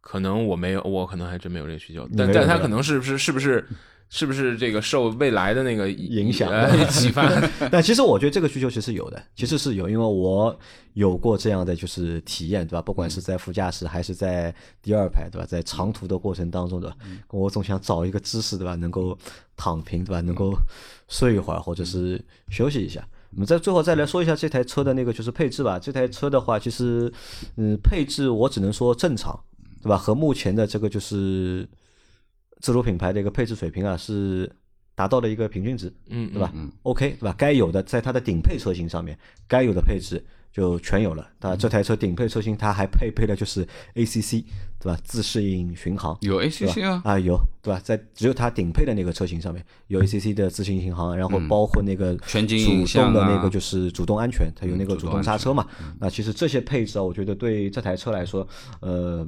[0.00, 3.64] 可能我没有，我可能还真没有这个需求，但但他可能是不是是不是
[4.08, 7.28] 是不是这个受未来的那个影响呃启发？
[7.70, 10.56] 但其实我觉得这个需求其实有的，其实是有，因为我
[10.94, 12.80] 有过这样的就是体验，对吧？
[12.80, 15.46] 不管是在副驾驶还是在第二排，对吧？
[15.46, 16.96] 在长途的过程当中，对吧？
[17.30, 18.76] 我总想找一个姿势，对吧？
[18.76, 19.18] 能够
[19.56, 20.20] 躺平，对吧？
[20.20, 20.56] 能够
[21.08, 23.06] 睡一会儿，或者是休息一下。
[23.32, 25.78] 我们在最后再来说一下这台车的那个就是配置吧。
[25.78, 27.12] 这台车的话，其实
[27.56, 29.38] 嗯，配置我只能说正常，
[29.82, 29.96] 对吧？
[29.98, 31.68] 和目前的这个就是
[32.66, 34.52] 自主品牌的一个配置水平啊，是
[34.96, 35.94] 达到了一个平均值。
[36.08, 37.32] 嗯，对吧嗯？OK，对吧？
[37.38, 41.30] 该有的在它的顶配车型上面，该有的配置就全有了。
[41.40, 44.42] 那这台车顶配车型它还配备了就是 ACC
[44.80, 44.98] 对吧？
[45.04, 47.80] 自适应巡航有 ACC 啊，啊有对吧？
[47.84, 55.64] 在只有它顶配的那个车型上面有 ACC 的自适应巡航，然后嗯包括那个全景主影像的那个就是主动安全，它有那个主动刹车嘛。
[56.00, 58.44] 那其实这些配置啊，我觉得对这台车来说，
[58.80, 59.24] 呃，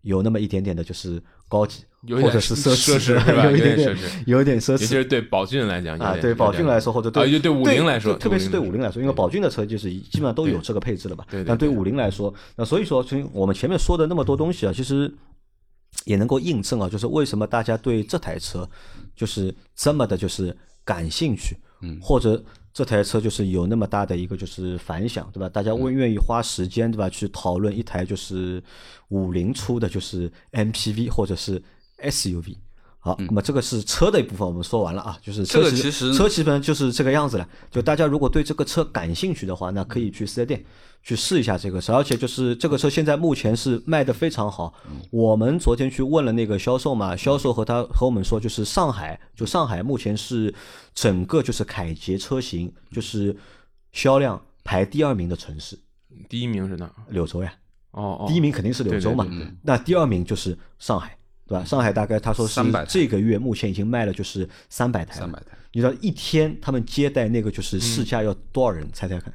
[0.00, 4.70] 有那么一点点的就是高级，有点或者是奢奢侈是吧有一点奢侈，有一点奢侈。
[4.72, 11.26] 尤其是对宝骏来讲啊，对宝骏来说，或者对啊就对五菱来说特别是对对五菱来说因为宝骏的车就是基本上都有这个配置了吧。
[11.30, 15.12] 对对但对对五菱来说，那所以说，从我们前面说的那么多东西啊，其实
[16.04, 18.68] 也能够印证啊，就是为什么大家对这台车
[19.14, 25.48] 就是这么的，就是感兴趣，嗯，或者这台车就是有那么大的一个就是反响，对吧？
[25.48, 28.60] 大家会愿愿意花时间，对吧，去讨论一台就是
[29.08, 31.62] 五菱出的就是 MPV 或者是
[32.10, 32.56] SUV。
[32.98, 37.46] 好，那么这个是车的一部分，我们说完了啊，就是车其其实车基本上就是这个样子了。
[37.70, 40.64] 就大家如果对这个车感兴趣的话，那可以去四 S 店
[41.02, 44.72] 去试一下这个车，而且就是这个车现在目前是卖的非常好。
[45.10, 50.54] 我们昨天去问了那个销售嘛，销售和他和我们说，就是上海，就上海目前是
[50.94, 53.36] 整个就是凯捷车型就是
[53.92, 55.78] 销量排第二名的城市，
[56.26, 56.92] 第一名是哪儿？
[57.10, 57.52] 柳州呀。
[57.90, 61.64] 哦哦，第一名肯定是柳州嘛对对对对，那第二名就是上海，对吧？
[61.64, 68.88] 上海大概他说是300这个月目前已经卖了就是三百台了，300台你知道一天他们接待那个就是试驾要多少人？
[68.92, 69.32] 猜猜看，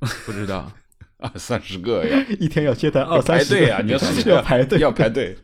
[0.24, 0.70] 不知道。
[1.18, 3.82] 二三十个呀， 一天要接待二三十个排队啊！
[3.84, 5.36] 你要试驾要排队，要排队。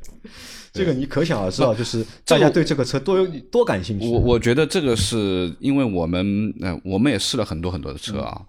[0.73, 4.09] 这个你可想而知啊，就是大家对这个车多有多感兴趣。
[4.09, 8.35] 我我觉得这个是因为我们呃，我们也试了很多很多的车啊。
[8.41, 8.47] 嗯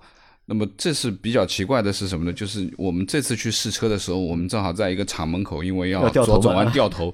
[0.50, 2.32] 那么这次比较奇怪的是什么呢？
[2.32, 7.14] 就是我们这次去试车的时候，我们正好在一个厂门口，因为要左转嘛弯掉头，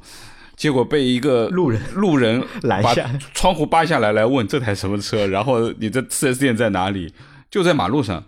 [0.55, 7.13] 结果被一个路人路人把 拦下窗户扒下来来问这台什么车， 然后你这 4S 店在哪里？
[7.49, 8.23] 就在马路上，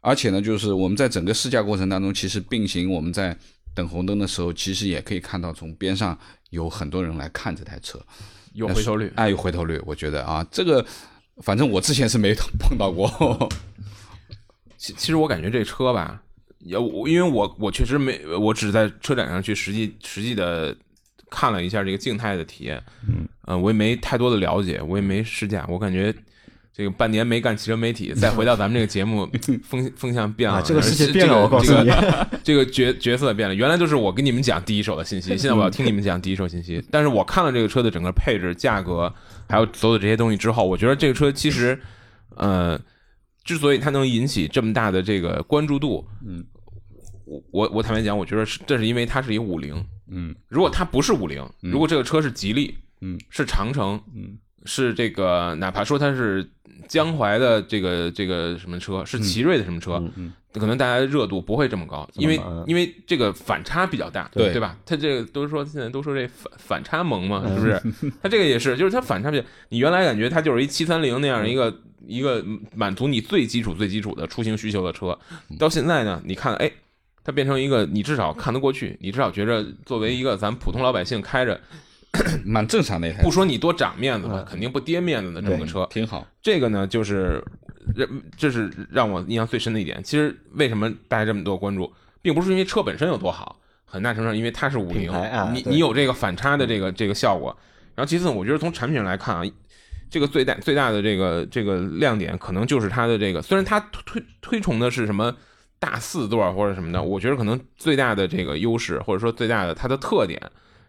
[0.00, 3.36] 而且呢，就是我们在整个试驾过程当中，其实并行我们在
[3.74, 6.18] 等红灯的时候，其实也可以看到从边上
[6.50, 8.00] 有很多人来看这台车。
[8.52, 10.84] 有回头率，哎，有回头率，我觉得啊，这个
[11.42, 13.48] 反正我之前是没碰到过。
[14.76, 16.22] 其其实我感觉这车吧，
[16.58, 20.76] 也我因为我我确实没，我只在车展上去实际实际的
[21.30, 22.82] 看了一下这个静态的体验，
[23.46, 26.14] 嗯、我也没太多的了解，我也没试驾，我感觉。
[26.76, 29.30] 这个半年没干汽车媒体，再回到咱们这个节目，
[29.62, 36.84] 风风向变了，啊，这个世界这变了，我告诉你，这个这个角角色变了，原来就是我跟你们讲第一手的信息， 现在我要听你们讲第一手信息。
[36.90, 39.14] 但是我看了这个车的整个配置、价格，
[39.48, 41.80] 还有所有这些东西之后，我觉得这个车其实，
[42.34, 42.76] 呃，
[43.44, 46.44] 之所以它能引起这么大的这个关注度，嗯，
[47.24, 50.34] 我我我坦白讲，我觉得是这是因为它是一五菱，嗯。
[50.48, 56.48] 如果它不是五菱，如果这个车是吉利，嗯，是长城，嗯，是这个哪怕说它是
[56.88, 64.78] 江淮的这个这个什么车，是奇瑞的什么车，嗯可能大家热度不会这么高，因为嗯因为这个反差比较大，对对吧？
[64.86, 68.12] 它这个都说现在都说这反反差萌嘛，是不是？
[68.22, 75.18] 它这个也是，就是它反差比较，你原来感觉它就是一七三零那样一个一个满足你最基础最基础的出行需求的车，
[75.58, 76.70] 到现在呢，你看，哎。
[77.24, 81.58] 它变成一个你至少看得过去，你至少觉着作为一个咱普通老百姓开着，
[82.44, 85.86] 蛮正常的一台不，说你多长面子吧，嗯肯定不跌面子的这么个车。
[85.90, 86.26] 挺好。
[86.42, 87.42] 这个呢，就是
[87.96, 90.02] 这这是让我印象最深的一点。
[90.04, 95.10] 其实为什么大家这么多关注，并不是因为车本身有多好，很大程度上因为它是五菱
[95.52, 97.56] 你你有这个反差的这个这个效果。
[97.94, 99.42] 然后其次，我觉得从产品上来看啊，
[100.10, 105.34] 这个最大最大的这个这个亮点，可能就是它的这个，虽然它推推推崇的是什么
[105.84, 110.40] 大四座或者什么的，我觉得可能最大的这个优势，或者说最大的它的特点，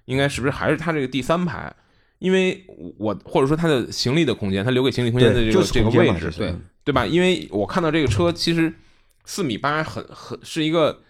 [0.05, 1.73] 应该是不是还是它这个第三排？
[2.19, 2.65] 因为
[2.97, 6.55] 我或者说它的行李的空间，它留给行李空间的，这个就是这个位置对
[6.86, 7.05] 对吧？
[7.05, 8.73] 因为我看到这个车其实
[9.25, 11.01] 四米八很很是一个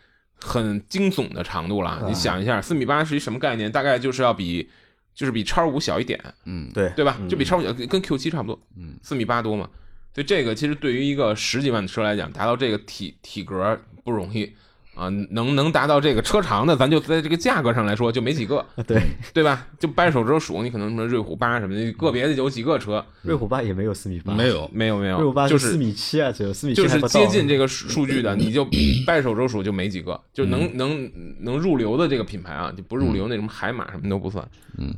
[0.42, 1.90] 很惊悚的长度了。
[1.92, 3.72] 啊你想一下，四米八是一什么概念？
[3.72, 4.68] 大概就是要比
[5.14, 7.20] 就是比叉五小一点，嗯，对对吧？
[7.30, 9.70] 就比叉五小，跟跟 Q 七差不多，嗯，四米八多嘛。
[10.16, 14.50] 所以这个其实对于一个十几万的车来讲，达到这个体体格不容易
[14.96, 19.02] 啊，能能达到这个车长的，咱就在这个价格上来说就没几个， 对，
[19.34, 19.68] 对吧？
[19.78, 28.64] 就掰手指头数，你可能什么瑞虎八什么的，个别的有几个车，瑞虎八也没有四米八，没，有，没有没有，瑞虎八就是四米七啊，只有四米七就是接近这个数数据的，你就
[29.06, 31.12] 掰手指头数就没几个，就能、嗯能
[31.42, 34.48] 能入流的这个品牌啊，就不入流那什么海马什么都不算。
[34.78, 34.96] 嗯，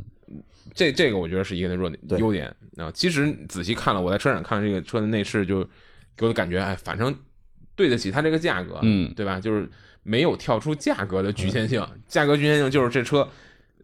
[0.74, 2.92] 这这个我觉得是一个的弱点优点啊。
[2.94, 5.64] 其实仔细看了，我在车展看这个车的内饰，就
[6.16, 7.16] 给我的感觉，哎，反正
[7.76, 9.40] 对得起它这个价格，嗯对吧？
[9.40, 9.70] 就是
[10.04, 13.20] 没有跳出价格的局限性，价格局限性就是这车，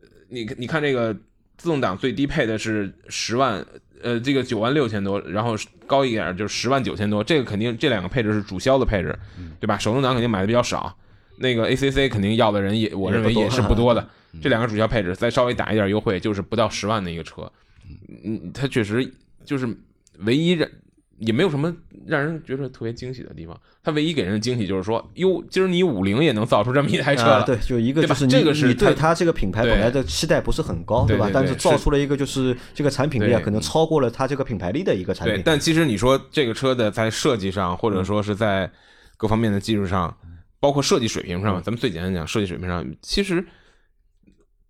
[0.01, 1.13] 呃你你看这个
[1.57, 3.63] 自动挡最低配的是十万，
[4.01, 5.55] 呃，这个九万六千多，然后
[5.85, 9.17] 高一点就是十万九千多，这个肯定这两个配置是主销的配置，
[9.59, 9.77] 对吧？
[9.77, 10.97] 手动挡肯定买的比较少，
[11.37, 14.07] 那个 ACC 肯定要的人也，我认为也是不多的。
[14.41, 17.51] 这两个主销配置再稍微打一点优惠，就是不到十万的一个车，
[18.23, 19.09] 嗯，它确实
[19.45, 19.67] 就是
[20.19, 20.67] 唯一让
[21.19, 21.73] 也没有什么
[22.05, 23.57] 让人觉得特别惊喜的地方。
[23.83, 31.07] 它唯一给人的惊喜就是说，哟，今儿你五菱也能造出这么一台车了，啊，对，就一个就是你这个是你对它它这个品牌本来的期待不是很高，吧？
[31.07, 35.43] 对吧但是造出了一个就是这个产品力啊，可能超过了它这个品牌力的一个产对，品。
[35.45, 38.69] 但其实你说这个车的在设计上，或者说是在
[39.15, 40.17] 各方面的技术上，
[40.59, 43.45] 包括设计水平上，咱们最简单讲设计水平上，其实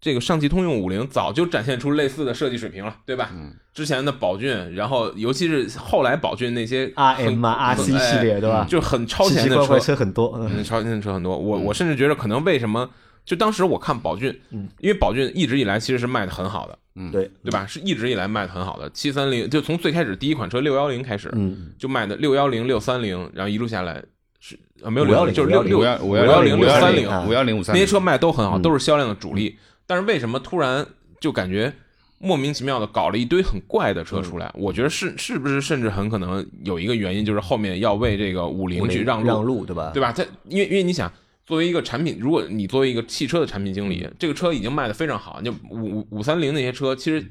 [0.04, 3.32] 这个上汽通用五菱早就展现出类似的设计水平了，对吧？
[3.74, 8.68] 之前的宝骏，然后尤其是后来宝骏那些 R 很 M 啊，R C 哎系列对吧？
[8.70, 11.38] 就很超前的车，车很多，超前的车很多。
[11.38, 12.89] 我我甚至觉得可能为什么，
[13.24, 16.78] 就当时我看宝骏，嗯因为宝骏一直以来其实是卖的很好的，
[17.10, 17.66] 对对吧？
[17.66, 24.04] 是一直以来卖的很好的，七三零就从最开始第一款车六幺零开始，嗯，就卖的六幺零、六三零，然后一路下来
[24.41, 29.58] 是啊没有510零，就是六六五幺五幺零、六三零啊五幺零五三那些车卖都很好，嗯都是销量的主力。
[29.88, 30.86] 但是为什么突然
[31.20, 31.74] 就感觉
[32.20, 34.52] 莫名其妙的搞了一堆很怪的车出来？
[34.56, 39.92] 我觉得是是不是甚至很可能有一个原因，就是后面要为这个五菱去让路，让路对吧？
[39.94, 40.12] 对吧？
[40.12, 41.12] 它因为因为你想。
[41.46, 47.30] 作为一个产品，如果你作为一个汽车的产品经理，这个车已经卖的非常好，就五五五三零那些车，其实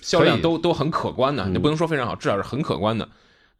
[0.00, 3.08] 销量都都很可观的，你不能说非常好，至少是很可观的。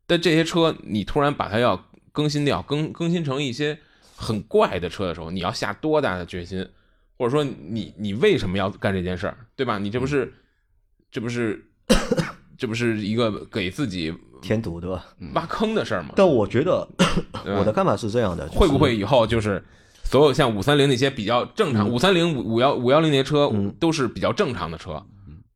[0.07, 3.77] 但这些车你突然把它要更新掉，更更新成一些
[4.15, 6.65] 很怪的车的时候，你要下多大的决心，
[7.19, 9.77] 或者说你你为什么要干这件事儿，对吧？
[9.79, 10.33] 你这不是
[11.11, 11.63] 这不是
[12.57, 15.05] 这不是一个给自己添堵对吧？
[15.35, 16.11] 挖坑的事儿吗？
[16.17, 16.87] 但我觉得
[17.45, 19.63] 我的看法是这样的，就是会不会以后就是
[20.05, 25.05] 所有像五三零那些比较正常，嗯五三零、五五幺、五幺零那些车嗯都是比较正常的车，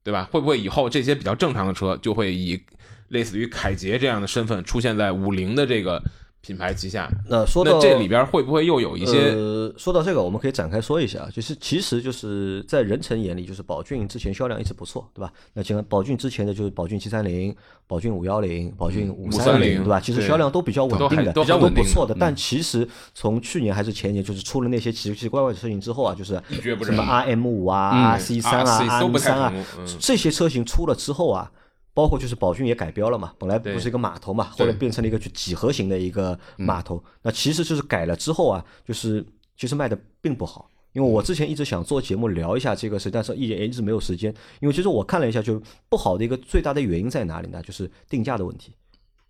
[0.02, 0.28] 对吧？
[0.32, 2.60] 会不会以后这些比较正常的车就会以
[3.08, 6.02] 类似于凯捷这样的身份出现在五菱的这个
[6.42, 7.08] 品牌旗下？
[7.28, 9.30] 那说到那这里边会不会又有一些？
[9.30, 15.32] 呃，说到这个，我们可以展开说一下，就是其实就是在任晨眼里，就是宝骏之前销量一直不错，对吧？
[15.54, 17.54] 那像宝骏之前的就是宝骏七三零、
[17.86, 20.00] 宝骏五幺零、宝骏五三530对吧？
[20.00, 22.12] 其实销量都比较稳定的，都还都不错的。
[22.18, 26.42] 但其实从去年还是前年，就是出了那些奇奇怪怪的车型之后啊，就是
[26.82, 29.52] 什么 R M 五啊、嗯 R C 三啊、RC R 三啊
[30.00, 31.50] 这些车型出了之后啊。
[31.94, 37.02] 包括就是宝骏也改标了嘛，本来不是一个码头嘛，后来变成了一个就几何型的一个码头。
[37.22, 39.24] 那其实就是改了之后啊，就是
[39.56, 40.68] 其实卖的并不好。
[40.92, 44.32] 因为我之前一直想做节目聊一下这个事，但是一直一直没有时间。
[44.60, 47.62] 因为其实我看了一下，就不好的一个最大的原因在哪里呢？
[47.62, 48.74] 就是定价的问题，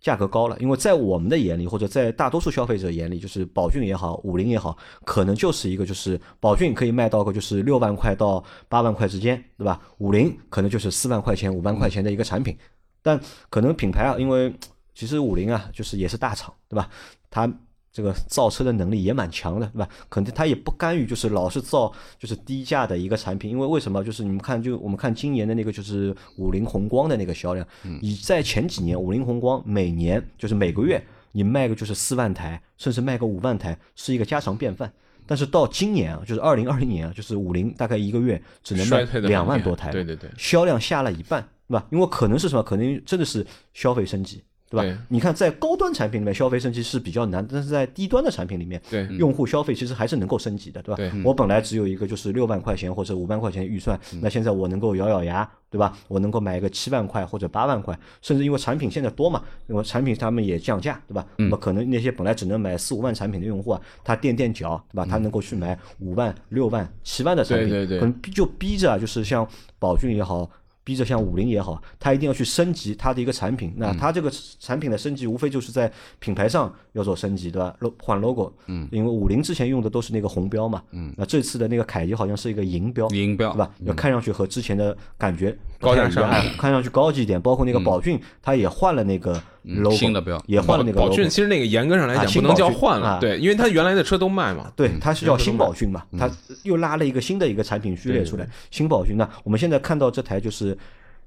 [0.03, 0.55] 价格高了。
[0.59, 9.81] 因为在我们的眼里，或者在大多数消费者眼里，就是宝骏也好，五菱也好，可能就是一个就是宝骏可以卖到个就是六万块到八万块之间，对吧？
[9.97, 12.55] 五菱可能就是四万块钱、五万块钱的一个产品，
[13.01, 14.53] 但可能品牌啊，因为
[14.93, 16.87] 其实五菱啊，就是也是大厂，对吧？
[17.31, 17.51] 它
[17.93, 19.87] 这个造车的能力也蛮强的，对吧？
[20.09, 24.03] 可能他也不甘于就是老是造就是低价的一个产品，因为为什么？
[24.03, 27.65] 就是你们看，就我们看今年的那个就是五菱宏光的那个销量，
[28.01, 34.91] 你在前几年五菱宏光每年就是每个月你卖个就是四万台，甚至卖个五万台，是一个家常便饭。
[35.25, 41.87] 但是到今年啊，就是二零二零年啊，就是五菱大概一个月只能卖两万多台，对对对销量下了一半，对吧？
[41.91, 42.61] 因为可能是什么？
[42.61, 44.43] 可能真的是消费升级，
[44.73, 44.83] 对吧？
[44.83, 50.97] 对你看，在高端产品里面消费升级是比较难，但是在低端的产品里面，对用户消费其实还是能够升级的，对吧？
[50.97, 55.95] 对我本来只有一个就是六万块钱或者五万块钱预算，那现在我能够咬咬牙，对吧？
[56.07, 61.23] 我能够买一个七万块或者八万块，甚至因为产品现在多嘛，因为产品他们也降价，对吧？
[61.37, 65.05] 那么可能那些本来只能买四五万产品的用户啊，他垫垫脚，对吧？
[65.07, 69.47] 他能够去买五万、六万、七万的产品，对对对可能逼就逼着啊，就是像
[69.77, 70.49] 宝骏也好。
[70.83, 73.73] 逼着像五菱也好，它一定要去升级它的一个产品。
[73.77, 74.29] 那它这个
[74.59, 77.75] 产品的升级，无非就是在品牌上要做升级，对吧？
[78.01, 83.53] 换 logo，嗯，因为五菱之前用的都是那个红标嘛，嗯，那这次的那个凯迪好像是一个银标，银标。
[83.53, 83.71] 对吧？
[83.81, 87.39] 要看上去和之前的感觉不高大上太一样哎看上去高级一点。
[87.41, 91.09] 包括那个宝骏，它也换了那个 logo，新的标也换了那个宝。
[91.09, 94.71] 骏其实那个严格上来啊讲不能叫换了，啊对，因为它原来的车都卖嘛。
[94.75, 96.29] 对，它是叫新宝骏嗯嘛，它
[96.63, 99.17] 又拉了一个新的一个产品序列出来，新宝骏。
[99.17, 100.77] 那我们现在看到这台就是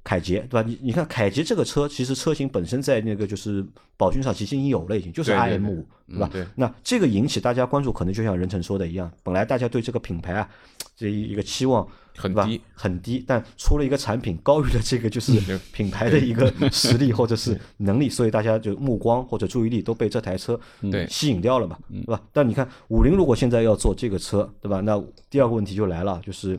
[0.07, 0.63] 凯捷，对吧？
[0.65, 6.31] 你你看凯捷这个车，其实车型本身在那个就是宝骏上其实已经有了，已经就是 i 对 m 五，对吧？
[6.33, 10.49] 对那这个引起大家关注，可能就像任晨说的一样，本来大家对这个品牌啊
[10.95, 11.85] 这一个期望
[12.17, 22.23] 很低很低，但出了一个产品高于了这个就是品牌的一个实力或者是能力，所以大家就目光或者注意力都被这台车对吸引掉了嘛，对吧？
[22.33, 24.81] 但你看五菱如果现在要做这个车，对吧？
[24.81, 26.57] 那第二个问题就来了，就是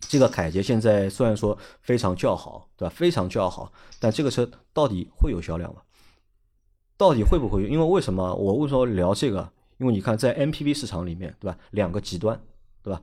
[0.00, 2.94] 这个凯捷现在虽然说非常叫好，对吧？
[2.94, 5.82] 非常叫好，但这个车到底会有销量吗？
[6.96, 7.68] 到底会不会有？
[7.68, 9.50] 因为为什么我为什么聊这个？
[9.78, 11.56] 因为你看在 MPV 市场里面，对吧？
[11.70, 12.38] 两个极端，
[12.82, 13.00] 对吧？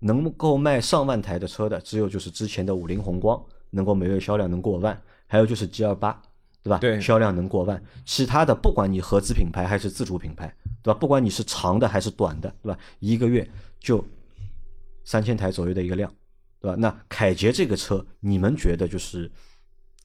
[0.00, 6.22] 能够卖上万台的车的，只有就是之前的五菱宏光能够每月销量能过万，还有就是 G 二八，
[6.62, 6.78] 对吧？
[6.78, 7.82] 对销量能过万。
[8.04, 10.98] 其他的，不管你合资品牌还是自主品牌，对吧？
[10.98, 12.78] 不管你是长的还是短的，对吧？
[13.00, 13.50] 一个月
[13.80, 14.04] 就
[15.04, 16.12] 三千台左右的一个量，
[16.60, 16.76] 对吧？
[16.78, 19.30] 那凯捷这个车，你们觉得就是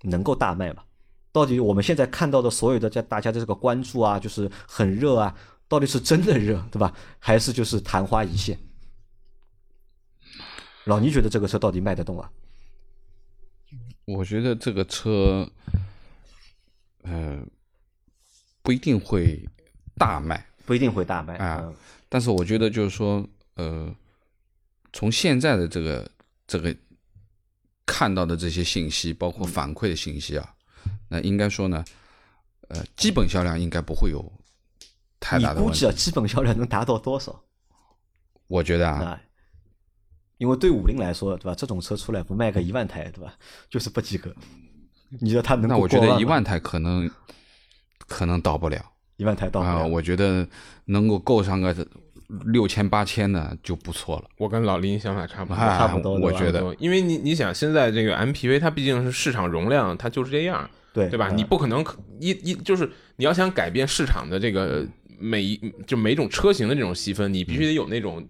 [0.04, 0.84] 能够大卖吗？
[1.32, 5.36] 到底我们现在看到的所有的在大家的这个关注啊，就是很热啊，
[5.68, 6.94] 到底是真的热，对吧？
[7.20, 8.58] 还是就是昙花一现？
[10.86, 12.32] 老倪觉得这个车到底卖得动啊？
[14.06, 15.50] 我觉得这个车，
[17.02, 17.44] 呃，
[18.62, 19.44] 不一定会
[19.98, 21.76] 大卖，不一定会大卖啊嗯
[22.08, 23.94] 但是我觉得就是说，呃，
[24.96, 26.10] 从现在的这个
[26.48, 26.74] 这个
[27.86, 30.56] 看到的这些信息，包括反馈的信息啊，
[31.10, 31.84] 那应该说呢，
[32.70, 34.24] 呃，基本销量应该不会有
[35.20, 35.70] 太大的问题。
[35.70, 37.38] 估计啊，基本销量能达到多少
[38.48, 39.22] 我觉得啊，啊？
[40.38, 41.54] 因为对五菱来说，对吧？
[41.54, 43.36] 这种车出来不卖个一万台，对吧？
[43.70, 44.34] 就是不及格。
[45.20, 47.12] 你觉得它能那我觉得一万台可能
[48.08, 49.88] 可能到不了一万台到不啊，了。
[49.88, 50.48] 我觉得
[50.86, 51.86] 能够够上个
[52.46, 54.26] 六千八千的就不错了。
[54.38, 61.30] 我跟老林想法差不多，哎差不多我觉得因为你你想现在这个 MPV 它毕竟是市场容量，它就是这样，对对吧？
[61.32, 61.86] 嗯你不可能
[62.20, 64.86] 一一就是你要想改变市场的这个
[65.20, 68.28] 每一就每种车型的这种细分，你必须得有那种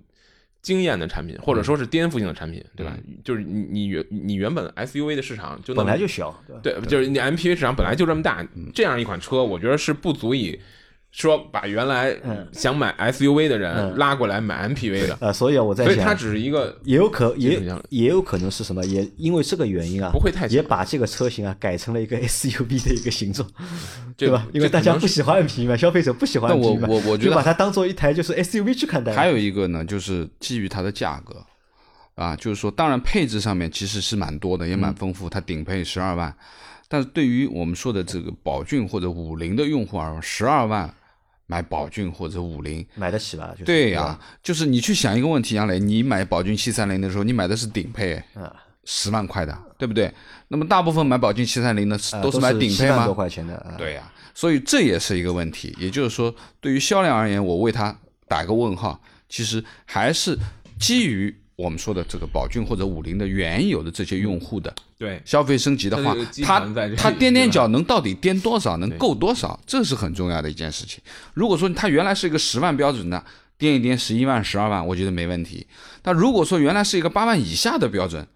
[0.61, 2.97] 惊艳的产品，或者说是颠覆性的产品，对吧？
[3.23, 10.59] 就是你你原你原本 SUV 的市场就本来就小，对就是你 MPV 市场本来就这么大，嗯这样一款车，我觉得是不足以
[11.17, 18.85] 说把原来嗯想买 SUV 的人嗯拉过来买 MPV 的，呃，所以啊，我在想，所以它只是一个也有可也也有可能是什么？
[18.85, 23.49] 也因为这个原因啊，不会太也把这个车型啊改成了一个 SUV 的一个形状，
[24.17, 24.45] 对吧？
[24.51, 29.15] 因为大家不喜欢 MPV 嘛，消费者不喜欢但我 MPV 嘛，我我觉得就把它当做一台就是 SUV 去看待。
[29.15, 31.41] 还有一个呢，就是基于它的价格
[32.15, 36.35] 啊，就是说，当然配置上面其实是蛮多的，也蛮丰富，它顶配十二万，
[36.89, 40.93] 但是对于我们说的这个宝骏或者五菱的用户而言，十二万
[41.47, 42.85] 买宝骏或者五菱。
[42.95, 43.51] 买得起吧？
[43.51, 48.51] 就是对呀、吧就是你去想一个问题，杨磊，你买宝骏七三零的时候，你买的是顶配，啊，
[48.83, 50.11] 十万块的，对不对？
[50.47, 53.13] 那么大部分买宝骏七三零的呃都是买顶配7万多？
[53.13, 55.75] 块钱的，啊对呀、所以这也是一个问题。
[55.79, 59.01] 也就是说，对于销量而言，我为它打一个问号。
[59.27, 60.37] 其实还是
[60.79, 71.01] 基于我们说的这个宝骏或者五菱的原有的这些用户的对消费升级的话它它盘在这里它踮踮脚能到底踮多少，能够多少，这是很重要的一件事情。
[71.33, 73.23] 如果说它原来是一个十万标准的，
[73.57, 75.65] 踮一踮十一万、十二万，我觉得没问题。
[76.01, 78.27] 但如果说原来是一个八万以下的标准，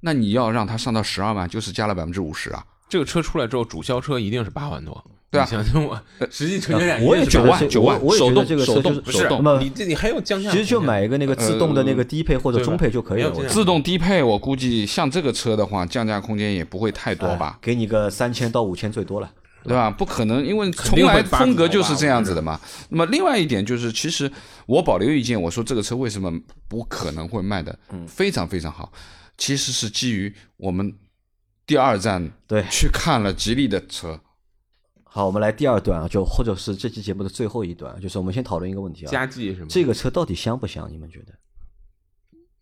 [0.00, 2.64] 那你要让它上到十二万，就是加了百分之五十啊。
[2.88, 5.04] 这个车出来之后，主销车一定是八万多，
[5.34, 5.44] 对啊。
[5.44, 13.32] 你想想我实际成交价我也觉九万九万我我也觉得手动这个车就是手动不是手动那么你这你还有降价其实就买一个那个自动的那个低配或者中配就可以了。
[13.48, 17.56] 自动低配，我估计像这个车的话，降价空间也不会太多吧。
[17.56, 19.30] 哎，给你个三千到五千最多了。
[19.66, 19.90] 对吧？
[19.90, 22.60] 不可能，因为从来风格就是这样子的嘛。
[22.90, 24.30] 那么另外一点就是，其实
[24.66, 26.30] 我保留意见，我说这个车为什么
[26.68, 28.06] 不可能会卖的嗯。
[28.06, 28.92] 非常非常好，
[29.38, 30.94] 其实是基于我们
[31.66, 32.62] 第二站对。
[32.70, 34.20] 去看了吉利的车，
[35.14, 39.68] 好，我们来第二段啊，就或者是这期节目的最后一段，就是我们先讨论一个问题啊，加计是吗？
[39.70, 40.90] 这个车到底香不香？
[40.90, 41.32] 你们觉得？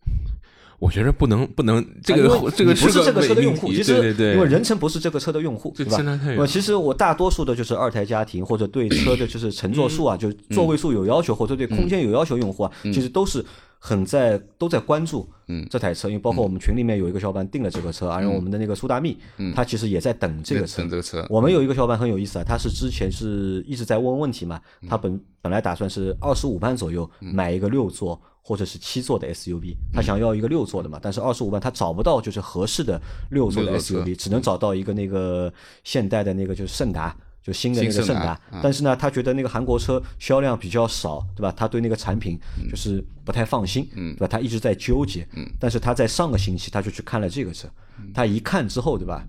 [0.77, 5.97] 我觉得不能不能这个 这个不是这个车的用户，其实对对对，因为人成不是这个车的用户，对吧？
[5.97, 13.43] 相差太远了那么其实我大多数的就是二胎家庭或者对车的就是乘坐数啊，就座位数有要求或者对空间有要求用户啊，其实都是
[13.85, 15.67] 很在都在关注嗯。
[15.69, 19.17] 这台车，因为包括我们群里面有一个小伙伴订了这个车啊，然后我们的那个苏大密，
[19.53, 20.77] 他其实也在等这个车。
[20.77, 20.89] 等。
[20.89, 35.53] 这个车，我们有一个小伙伴很有意思啊，他是之前是一直在问问题嘛，他本本来打算是二十五万左右买一个六座或者是七座的 SUV，他想要一个六座的嘛，但是二十五万他找不到就是合适的六座的 SUV，只能找到一个那个
[35.83, 37.13] 现代的那个就是胜达。
[37.43, 38.39] 就新的那个新胜达。
[38.51, 41.53] 嗯，但是呢，他觉得那个韩国车销量比较少，对吧？
[41.55, 42.39] 他对那个产品
[42.69, 44.27] 就是不太放心，对吧？
[44.27, 45.27] 他一直在纠结，
[45.59, 47.67] 但是他在上个星期他就去看了这个车，
[48.13, 49.27] 他一看之后，对吧？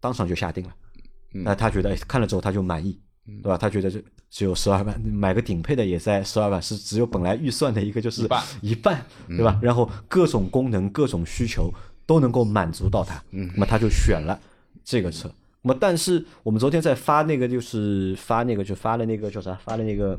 [0.00, 0.74] 当场就下定了。
[1.32, 2.98] 那他觉得哎看了之后他就满意，
[3.42, 3.56] 对吧？
[3.56, 8.28] 他觉得这只有十二万，买个顶配的也在十二万，是只有本来预算的一个就是
[8.60, 9.58] 一半，对吧？
[9.62, 11.72] 然后各种功能、各种需求
[12.06, 14.36] 都能够满足到他，那么他就选了
[14.84, 15.32] 这个车。
[15.62, 19.54] 那么，但是我们昨天在发那个，就是发那个，就发了那个叫啥？
[19.56, 20.18] 发了那个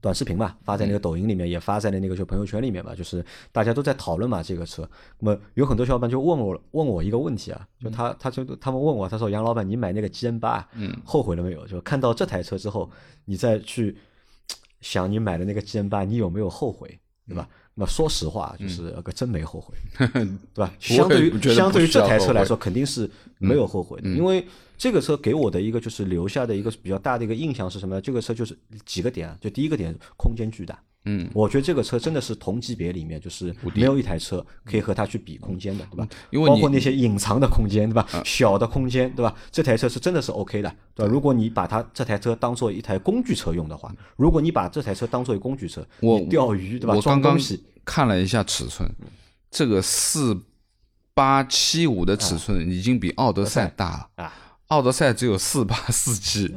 [0.00, 4.88] 短视频嘛，发在那个抖音里面，也发在了那个就朋友圈里面嘛，就是大家都在讨论嘛这个车。
[5.20, 11.66] 那么有很多小伙伴就问我问我一个问题啊，就他他就他们问我，他说杨老板，你买那个 G N 八，嗯，后悔了没有？
[11.66, 12.90] 就看到这台车之后，
[13.24, 13.96] 你再去
[14.80, 17.48] 想你买的那个 G N 八，你有没有后悔，对吧？
[17.74, 19.74] 那说实话，就是个真没后悔，
[20.54, 20.72] 对吧？
[20.78, 24.46] 相对于相对于这台车来说，肯定是没有后悔的，因为
[24.78, 28.00] 这个车给我的一个就是留下的一个比较大的一个印象是什么呢？
[28.00, 30.80] 这个车就是几个点啊，就第一个点，空间巨大。
[31.06, 36.08] 嗯，我觉得这个车真的是同级别里面就是没有一台车可以和它去比空间的，对吧？
[36.30, 38.06] 因为你包括那些隐藏的空间，对吧？
[38.24, 39.34] 小的空间，对吧？
[39.50, 41.12] 这台车是真的是 OK 的，对吧？
[41.12, 46.94] 如果你把它这台车当做一台工具车用的话，如果你把这台车当做一个工具车，我钓鱼，对吧？
[46.94, 47.38] 我刚刚
[47.84, 48.88] 看了一下尺寸，
[49.50, 50.40] 这个四
[51.12, 54.32] 八七五的尺寸已经比奥德赛大了啊，
[54.68, 56.48] 奥德赛只有四八四七，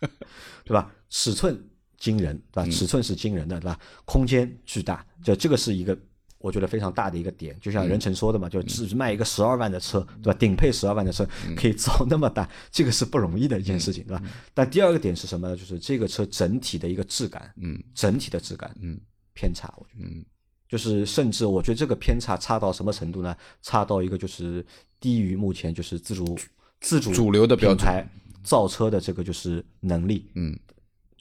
[0.64, 0.90] 对吧？
[1.10, 1.68] 尺寸
[2.02, 2.64] 惊人，对吧？
[2.64, 3.78] 嗯尺寸是惊人的，对吧？
[4.04, 5.96] 空间巨大，就这个是一个
[6.38, 7.56] 我觉得非常大的一个点。
[7.60, 10.36] 就嗯像任晨说的嘛，就只卖一个十二万的车，对吧？
[10.36, 14.22] 顶配十二万的车嗯可以造那么大，这个是不容易的一件事情，对吧？
[14.52, 15.56] 但第二个点是什么呢？
[15.56, 19.00] 就是这个车整体的一个质感，嗯整体的质感，嗯，
[19.32, 20.08] 偏差，我觉得。
[20.08, 20.24] 嗯
[20.72, 23.36] 就是甚至我觉得这个偏差差到什么程度呢？
[23.60, 24.64] 差到一个就是
[24.98, 26.38] 低于目前就是自主
[26.80, 28.08] 自主主流的标准品牌
[28.42, 30.58] 造车的这个就是能力，嗯，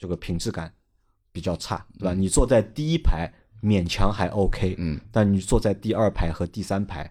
[0.01, 0.73] 这个品质感
[1.31, 2.13] 比较差，对吧？
[2.15, 3.31] 你坐在第一排
[3.61, 7.07] 勉强还 OK，嗯，但你坐在第二排和第三排，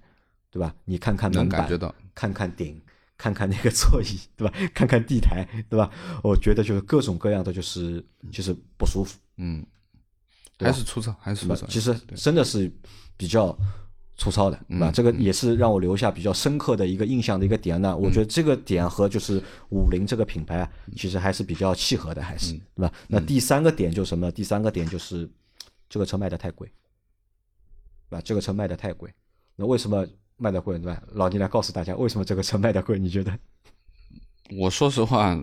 [0.51, 0.75] 对吧？
[0.85, 1.69] 你看看门板
[2.13, 2.83] 看看顶，
[3.17, 4.53] 看看那个座椅，对吧？
[4.75, 5.89] 看看地台，对吧？
[6.25, 9.21] 我觉得就是各种各样的就是就是不舒服。
[9.37, 9.65] 嗯，
[10.59, 11.65] 还是粗糙，还是粗糙。
[11.69, 12.69] 其实真的是
[13.17, 13.57] 比较
[14.21, 14.91] 粗糙的，对嗯吧？
[14.93, 17.97] 这个也是让我留下比较深刻的一个印象的一个点呢。
[17.97, 22.93] 我觉得这个点和就是五菱这个品牌啊，其实还是比较契合的，还嗯是对吧？
[23.09, 24.31] 那第三个点就是什么？
[24.31, 25.27] 第三个点就是
[25.89, 26.71] 这个车卖的太贵，
[28.11, 28.23] 对吧？
[28.23, 29.11] 这个车卖的太贵，
[29.57, 30.07] 那为什么
[30.37, 31.03] 卖的贵，对吧？
[31.15, 32.99] 老倪来告诉大家，为什么这个车卖的贵？
[32.99, 33.33] 你觉得？
[34.59, 35.43] 我说实话，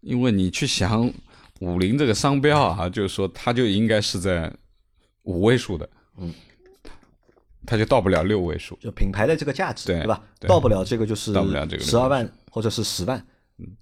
[0.00, 1.12] 因为你去想
[1.60, 4.50] 五菱这个商标啊，就是说它就应该是在
[5.24, 5.86] 五位数的，
[6.16, 6.32] 嗯，
[7.68, 8.78] 它就到不了六位数。
[8.80, 10.22] 就品牌的这个价值，对吧？
[10.40, 13.22] 对到不了这个就是到不了这个十二万或者是十万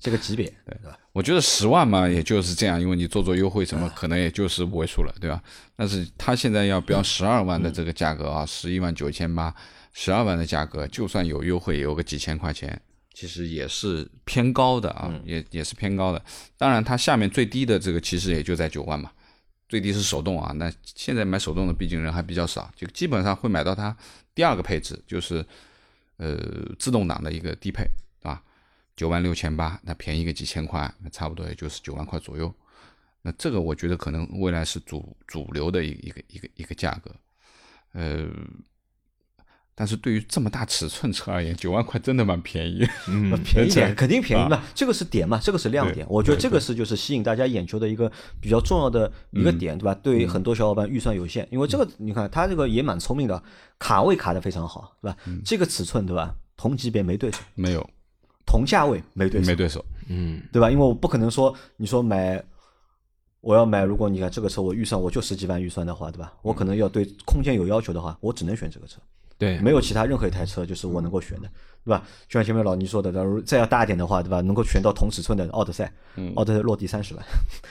[0.00, 0.98] 这个级别，对吧？
[1.12, 5.40] 我觉得十万嘛，也就是这样，因为你做做优惠什么，可能也就是五位数了，对吧？
[5.76, 9.54] 但是它现在要标十二万的这个价格啊，十一万九千八，
[9.92, 12.80] 十二万的价格，就算有优惠，也有个几千块钱，
[13.14, 16.22] 其实也是偏高的啊，也也是偏高的。
[16.58, 19.10] 当然，它下面最低的这个其实也就在九万嘛，
[19.68, 20.52] 最低是手动啊。
[20.52, 23.96] 那现在买手动的毕竟人还比较少，就基本上会买到它
[24.34, 25.44] 第二个配置，就是
[26.16, 26.36] 呃
[26.78, 27.84] 自动挡的一个低配，
[28.22, 28.42] 啊？
[28.94, 32.54] 九万六千八，那便宜个几千块，那差不多也就是九万块左右。
[33.20, 37.14] 那这个我觉得可能未来是主主流的一个一个一个一个价格，
[37.92, 38.26] 呃，
[39.78, 42.78] 但是对于这么大尺寸车而言，九万块真的蛮便宜。
[43.44, 46.06] 便宜点，肯定便宜嘛，这个是点嘛，这个是亮点。
[46.08, 48.10] 我觉得这个是就是吸引大家眼球的一个
[48.40, 49.94] 比较重要的一个点，对吧？
[50.02, 53.42] 对于很多小伙伴预算有限，因为这个你看它这个也蛮聪明的，
[53.78, 55.16] 卡位卡的非常好，对吧？
[55.44, 56.34] 这个尺寸对吧？
[56.56, 57.86] 同级别没对手，没有，
[58.46, 59.84] 同价位没对手没，对手。
[60.08, 60.70] 嗯对吧？
[60.70, 62.42] 因为我不可能说你说买。
[63.42, 66.32] 我要买，如果你看这个车，我预算我就十几万预算的话，对吧？
[66.42, 68.98] 我可能要对空间有要求的话，我只能选这个车。
[69.38, 71.48] 对，没有其他任何一台车就是我能够选的，
[71.84, 72.02] 对吧？
[72.26, 74.40] 就像前面老倪说的，假如再要大一点的话，对吧？
[74.40, 75.92] 能够选到同尺寸的奥德赛，
[76.36, 77.22] 奥德赛落地三十万，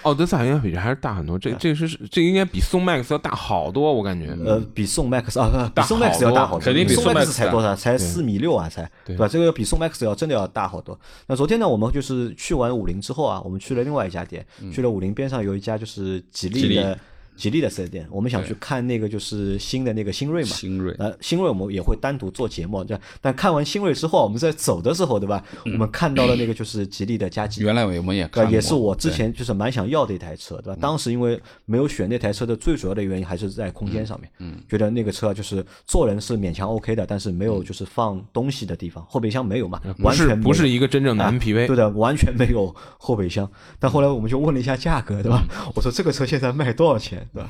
[0.03, 4.27] 奥德赛应该比这还是大很多，这这个是这应该比宋 MAX 要大好多，我感觉。
[4.45, 7.75] 呃，比宋 MAX 啊，比宋 MAX 要大好多，肯定比宋宋 MAX 才多少？
[7.75, 9.27] 才四米六啊，才对对吧？
[9.27, 10.97] 这个比宋 MAX 要真的要大好多。
[11.25, 16.97] 那昨天呢，我们就是去完五菱之后啊，我们去了另外一家店，去了五菱边上有一家就是吉利的
[17.35, 23.01] 吉利的四 S 店，我们想去看那个就是新的那个新锐嘛，新锐，呃，新锐我们也会单独做节目，这样。
[23.21, 25.43] 但看完新锐之后，我们在走的时候，对吧？
[25.65, 30.77] 我们看到了那个就是吉利的加吉， 原来我们也也是我之前就是蛮想要的一台车，对吧？
[30.81, 43.49] 当时因为没有选那台车的最主要的原因还是在空间上面，嗯，觉得那个车就是坐人是勉强 OK 的，但是没有就是放东西的地方，后备箱没有嘛，完全不是一个真正的啊 MPV，对的，完全没有后备箱。
[43.79, 45.43] 但后来我们就问了一下价格，对吧？
[45.75, 47.49] 我说这个车现在卖多少钱，对吧？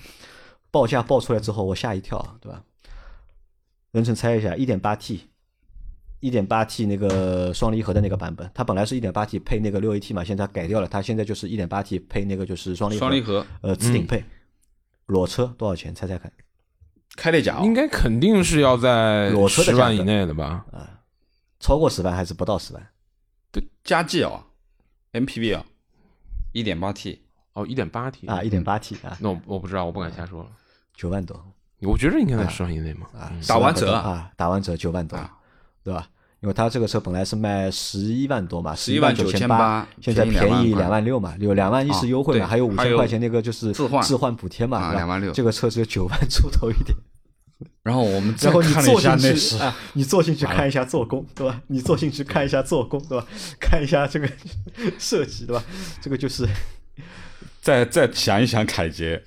[0.72, 2.64] 报价报出来之后，我吓一跳，对吧？
[3.92, 5.30] 任成猜一下，一点八 T，
[6.20, 14.24] 一点八 T 那个双离合的那个版本，它本来是一点八 T 配那个六 AT 嘛，现在改掉了，它现在就是一点八 T 配那个就是双离合，双离合呃，次顶配。
[15.06, 15.94] 裸车多少钱？
[15.94, 16.32] 猜猜看？
[17.16, 20.66] 开类甲哦，应该肯定是要在裸车的十万以内的吧？
[20.74, 20.92] 啊
[21.60, 22.90] 超过十万还是不到十万？
[23.84, 24.46] 加 G 啊
[25.14, 25.66] ，MPV 啊，
[26.52, 27.22] 一点八 T，
[27.56, 30.50] 哦，一点八 T 啊，一点八 T 啊，那我我不知道，我不敢瞎说了。
[30.96, 31.44] 九万多
[31.82, 33.08] 我觉得应该在十万以内嘛。
[33.14, 35.18] 啊嗯，打完折啊多啊，打完折九万多，
[35.84, 36.08] 对吧？
[36.42, 46.96] 因为它这个车本来是卖十一万多嘛十一万九千9800现在便宜2万两万六嘛，有两万一是优惠嘛，啊还有五千块钱那个就是置换置换补贴嘛，啊是吧2万六这个车只有九万出头一点。
[47.82, 51.62] 然后我们再然后你看了一坐进下内饰，去啊，你坐进去看一下做工，对吧？
[51.68, 53.26] 你坐进去看一下做工，对吧？
[53.60, 54.30] 看一下这个
[55.00, 55.64] 设计，对吧？
[56.02, 56.46] 这个就是
[57.66, 59.20] 再再想一想凯捷，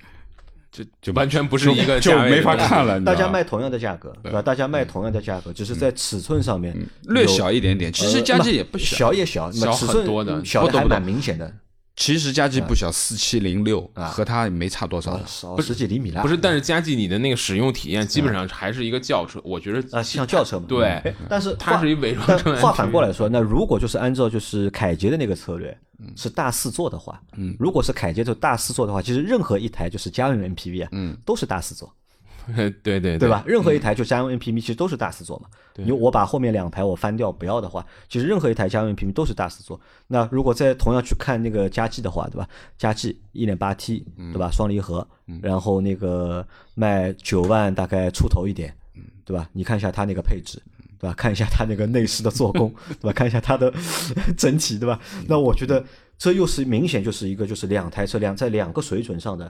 [0.71, 2.97] 就就完全不是一个就没法看了。
[3.01, 4.41] 大家卖同样的价格，对吧？
[4.41, 11.53] 大家卖同样的价格，只是在尺寸上面略小一点点，其实呃佳绩也不小，小也小，小尺寸很多的小的明显的，
[11.99, 14.05] 其实佳绩不小，四七零六啊。
[14.07, 15.21] 和它没差多少。
[15.25, 15.59] 少。
[15.59, 16.21] 十几厘米了。
[16.21, 20.65] 不是，但是佳绩你的那个使用体验基本上还是一个轿车，我觉得啊，像轿车嘛。
[20.67, 20.85] 对。
[20.87, 25.77] 哎， 但是话它是一伪装但成话反过来说，那如果就是按照就是凯捷的那个策略，
[26.15, 31.93] 是大四座的话，嗯，如果是凯捷就大四座的话，其实任何一台就是家用 MPV 啊，嗯，都是大四座，
[32.83, 33.43] 对对对对吧？？
[33.47, 35.47] 任何一台就家用 MPV 其实都是大四座嘛。
[35.75, 39.79] 你我把后面两排我翻掉不要的话，其实任何一台家用 MPV 都是大四座。
[40.07, 42.47] 那如果再同样去看那个佳绩的话，对吧？
[42.77, 44.49] 佳绩一点八 T，对吧？
[44.51, 45.07] 双离合，
[45.41, 46.45] 然后那个
[46.75, 48.75] 卖九万大概出头一点，
[49.23, 49.49] 对吧？
[49.53, 50.61] 你看一下它那个配置。
[51.01, 51.13] 对吧？
[51.15, 52.69] 看一下它那个内饰的做工，
[52.99, 53.13] 对吧？
[53.13, 53.73] 看一下它的
[54.37, 54.99] 整体，对吧？
[55.29, 55.81] 那我觉得
[56.17, 59.49] 这又是明显就是一个就是两台车辆在两个水准上的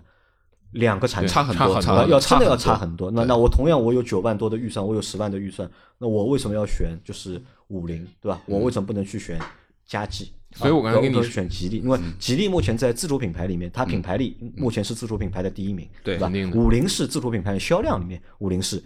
[0.71, 3.09] 两个产品，差很多，差很多啊，差很要真的要差很多。
[3.11, 8.41] 那那我同样我有九万多的预算，我有十万的预算，那我为什么要选就是五菱，对吧？
[8.45, 9.39] 我为什么不能去选
[9.85, 10.31] 佳绩？
[10.55, 18.83] 所以我刚才啊跟你我选吉利，因为吉利目前在自主品牌里面，它品牌力目前是自主品牌的第一名，对吧五菱是自主品牌的销量里面，五菱是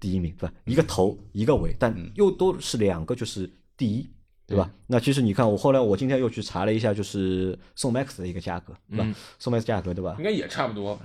[0.00, 0.54] 第一名，对吧？
[0.64, 4.08] 一个头一个尾，但又都是两个就是第一。
[4.48, 4.70] 对吧？
[4.86, 9.06] 那其实你看，我后来我今天又去查了一下，就是宋 MAX 的一个价格，对吧？
[9.38, 10.24] 宋 MAX 价格对吧应？
[10.24, 10.98] 该也差不多，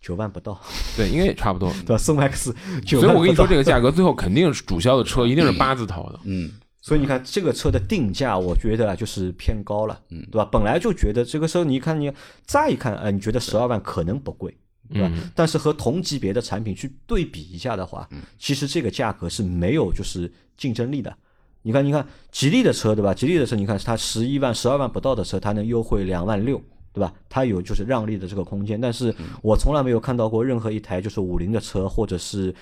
[0.00, 0.60] 九万不到，
[0.96, 1.72] 对，应该也差不多。
[1.86, 1.96] 对吧？
[1.96, 2.52] 宋 MAX
[2.84, 6.18] 九所万不到，以我跟你说，这个价格最后肯定是主销的车一定是八字头的。
[6.24, 10.44] 嗯，所以你看这个车的定价，我觉得啊就是偏高了，嗯对吧？
[10.50, 12.12] 本来就觉得这个车，你看你
[12.44, 14.52] 再一看，呃，你觉得十二万可能不贵，
[14.92, 15.08] 对吧？
[15.14, 21.16] 嗯但是和同级别的产品去对比一下的话，嗯其实这个价格是没有就是竞争力的。
[21.62, 23.12] 你看，你看吉利的车，对吧？
[23.12, 26.60] 吉利的车，你看它十一万、十二万不到的车，它能优惠两万六，
[26.92, 27.12] 对吧？
[27.28, 28.80] 它有就是让利的这个空间。
[28.80, 32.54] 但是我从来没有看到过任何一台就是五菱的车或者是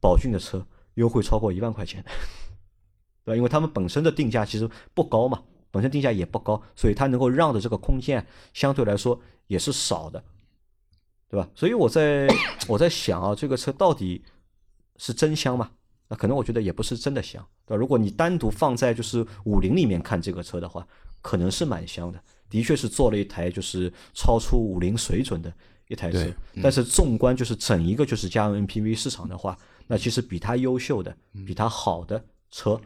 [0.00, 2.02] 宝骏的车优惠超过一万块钱。
[3.22, 3.36] 对吧？
[3.36, 10.24] 因为他们本身的定价其实不高嘛，本身定价也不高，所以它能够让的这个空间相对来说也是少的，
[11.28, 11.46] 对吧？
[11.54, 12.26] 所以我在
[12.66, 14.24] 我在想啊，这个车到底
[14.96, 15.70] 是真香吗？
[16.10, 17.76] 那可能我觉得也不是真的香，对吧？
[17.78, 20.84] 如果你单独放在就是五菱里面看这个车的话，
[21.22, 25.52] 可能是蛮香的，的确是做了一台就是超出五菱水准的
[25.86, 26.34] 一台车对。
[26.60, 29.56] 但是纵观就是整一个就是家用 MPV 市场的话，
[29.86, 32.80] 那其实比它优秀的、比它好的车，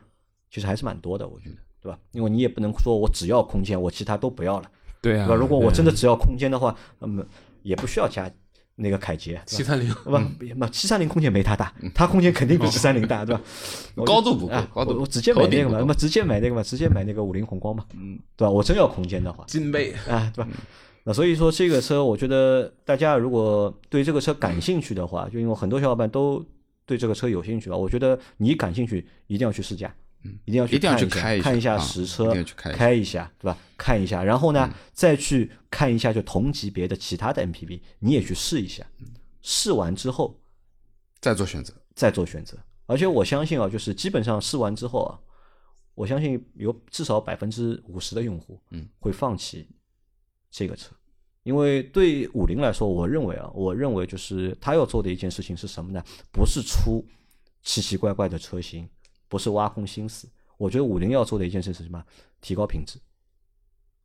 [0.51, 1.99] 其实还是蛮多的，我觉得，对吧？
[2.13, 4.71] 因为你也不能说我只要空间，我其他都不要了，
[5.01, 5.35] 对啊对吧？
[5.35, 7.25] 如果我真的只要空间的话，那么
[7.63, 8.31] 也不需要加
[8.77, 10.31] 那个凯捷，七三零，对吧？
[10.59, 13.41] 不，七三零空间没它大，它空间肯定比七三零大，对吧？
[14.05, 18.51] 高度不够啊高度我我直接买那个嘛，那么直接买那个嘛，直接买那个五菱宏光嘛，嗯，对吧？
[18.51, 20.51] 我真要空间的话，金杯，啊，对吧？
[21.05, 26.45] 那所以说这个车，我觉得大家如果对这个车感兴趣的话，就因为很多小伙伴都
[26.87, 29.95] 对这个车有兴趣吧，我觉得你感兴趣一定要去试驾，
[30.45, 33.59] 一定要去一定要看去开一下看一下啊实车，一定要去开一下开一下，对吧？
[33.77, 38.87] 看一下，然后呢，再去看一下就同级别的其他的 MPV，你也去试一下，
[39.43, 40.41] 试完之后
[41.21, 41.75] 再做选择。
[41.95, 42.59] 再做选择。
[42.87, 45.19] 而且我相信啊，就是基本上试完之后啊，
[45.95, 49.69] 我相信有至少百分之五十的用户，嗯，会放弃
[50.51, 50.95] 这个车，
[51.45, 56.03] 因为对五菱来说，我认为啊，我认为就是他要做的一件事情是什么呢？
[56.33, 57.03] 不是出
[57.63, 58.89] 奇奇怪怪的车型，
[59.35, 60.29] 不是挖空心思。
[60.57, 62.01] 我觉得五菱要做的一件事是什么？
[62.41, 63.01] 提高品质。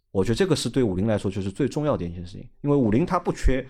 [0.10, 3.64] 我觉得这个是对五菱来说就是最重要的一件事情，因为五菱它不缺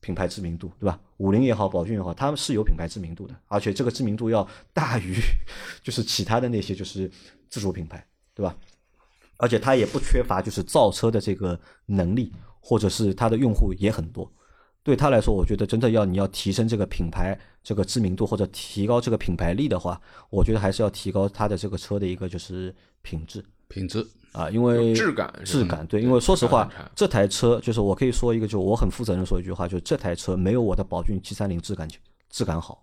[0.00, 1.00] 品牌知名度，对吧？
[1.16, 5.16] 五菱也好，宝骏也好，他们是有品牌知名度的，而且这个知名度要大于
[5.82, 7.10] 就是其他的那些就是
[7.48, 8.54] 自主品牌，对吧？
[9.38, 12.30] 而且它也不缺乏就是造车的这个能力，
[12.60, 14.30] 或者是它的用户也很多。
[14.88, 23.44] 对他来说，我觉得真的要你要提升这个品牌这个知名度，或者提高这个品牌力的话，我觉得还是要提高它的这个车的一个就是品质。
[23.68, 26.66] 品质，啊，因为质感质感对，因为说实话
[26.96, 31.86] 这台车就是我可以说一个，就我很负责任说一句话，就这台车没有我的宝骏七三零质感
[32.30, 32.82] 质感好，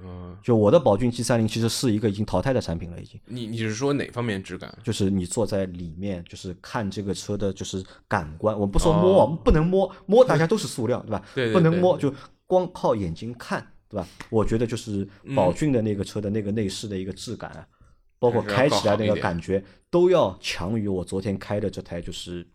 [0.00, 3.20] 嗯，就我的宝骏 G 三零其实是一个已经淘汰的产品了，已经。
[3.26, 4.72] 你你是说哪方面质感？
[4.84, 8.54] 就是你坐在里面，就是看这个车的，就是感官。
[8.54, 11.22] 我们不说摸，哦不能摸，摸大家都是塑料，对吧？
[11.34, 12.14] 对对不能摸，就
[12.46, 14.06] 光靠眼睛看，对吧？
[14.30, 17.66] 我觉得就是嗯宝骏的那个车的那个内饰的一个质感啊，
[18.18, 22.46] 包括开起来那个感觉，都要强于我昨天开的这台就是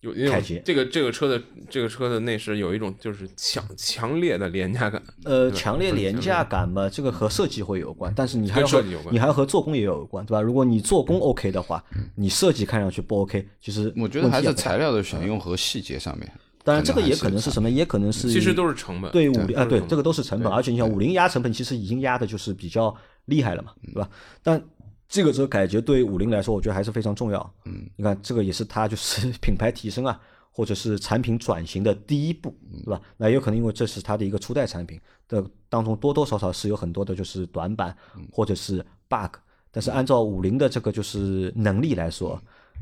[0.00, 5.02] 有那种这个这个车的这个车的内饰有一种就是强强烈的廉价感。
[5.24, 10.40] 呃，强烈廉价感嘛，这个和设计会有关，但是你还要和设计有关你还要和做工也有关，对吧？
[10.40, 11.84] 如果你做工 OK 的话，
[12.14, 16.30] 你设计看上去不 OK，其实我觉得还是材料的选用和细节上面。
[16.62, 17.70] 当然，这个也可能是什么？
[17.70, 22.94] 也可能是其实都是成本对五零啊，对这个都是成本，而且你想五零压成本其实已经压的就是比较
[23.26, 24.08] 厉害了嘛，对吧？
[24.42, 24.62] 但
[25.10, 27.54] 这个车改捷对五菱来说，我觉得还是非常重要。
[27.64, 30.18] 嗯，你看这个也是它就是 品牌提升啊，
[30.52, 33.02] 或者是产品转型的第一步，对吧？
[33.16, 37.94] 那也有可能因为这是它的一个初代产品的当中多多少少是有很多的就是短板
[38.32, 38.76] 或者是
[39.08, 39.36] bug，
[39.70, 42.40] 但是按照五菱的这个就是能力来说，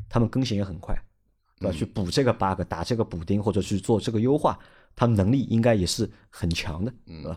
[0.09, 0.97] 他们更新也很快。
[1.61, 1.77] 对吧？
[1.77, 4.57] 去补这个 bug，打这个补丁，或者去做这个优化，
[4.95, 7.37] 他们能力应该也是很强的，对吧？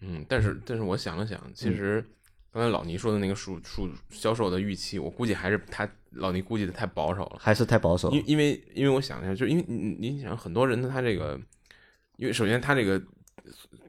[0.00, 2.08] 嗯，但是但是我想了想，其实
[2.56, 7.36] 刚才老倪说的那个数数销售的预期，我估计还是他老倪估计的太保守了。
[7.38, 8.22] 还是太保守因。
[8.26, 11.38] 因为因为我想一下，就因为你你想很多人他这个，
[12.16, 12.98] 因为首先他这个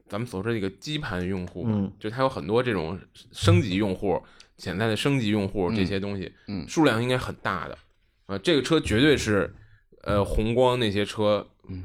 [0.06, 3.00] 咱们所说的这个基盘用户，嗯，就他有很多这种
[3.32, 4.22] 升级用户、
[4.58, 7.78] 潜在的升级用户这些东西，嗯数量应该很大的。
[8.26, 9.50] 啊，这个车绝对是
[10.02, 11.82] 呃红光那些车，嗯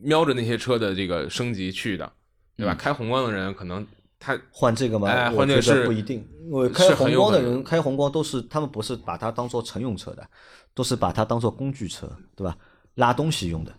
[0.00, 2.12] 瞄着那些车的这个升级去的，
[2.56, 2.74] 对嗯吧？
[2.74, 3.86] 开红光的人可能
[4.24, 5.08] 他换这个吗？
[5.08, 10.24] 哎我觉得换这个是不一定，因为开宏光的人，开宏光都是他们不是把它当做乘用车的，
[10.74, 12.56] 都是把它当做工具车，对吧？
[12.96, 13.72] 拉东西用的。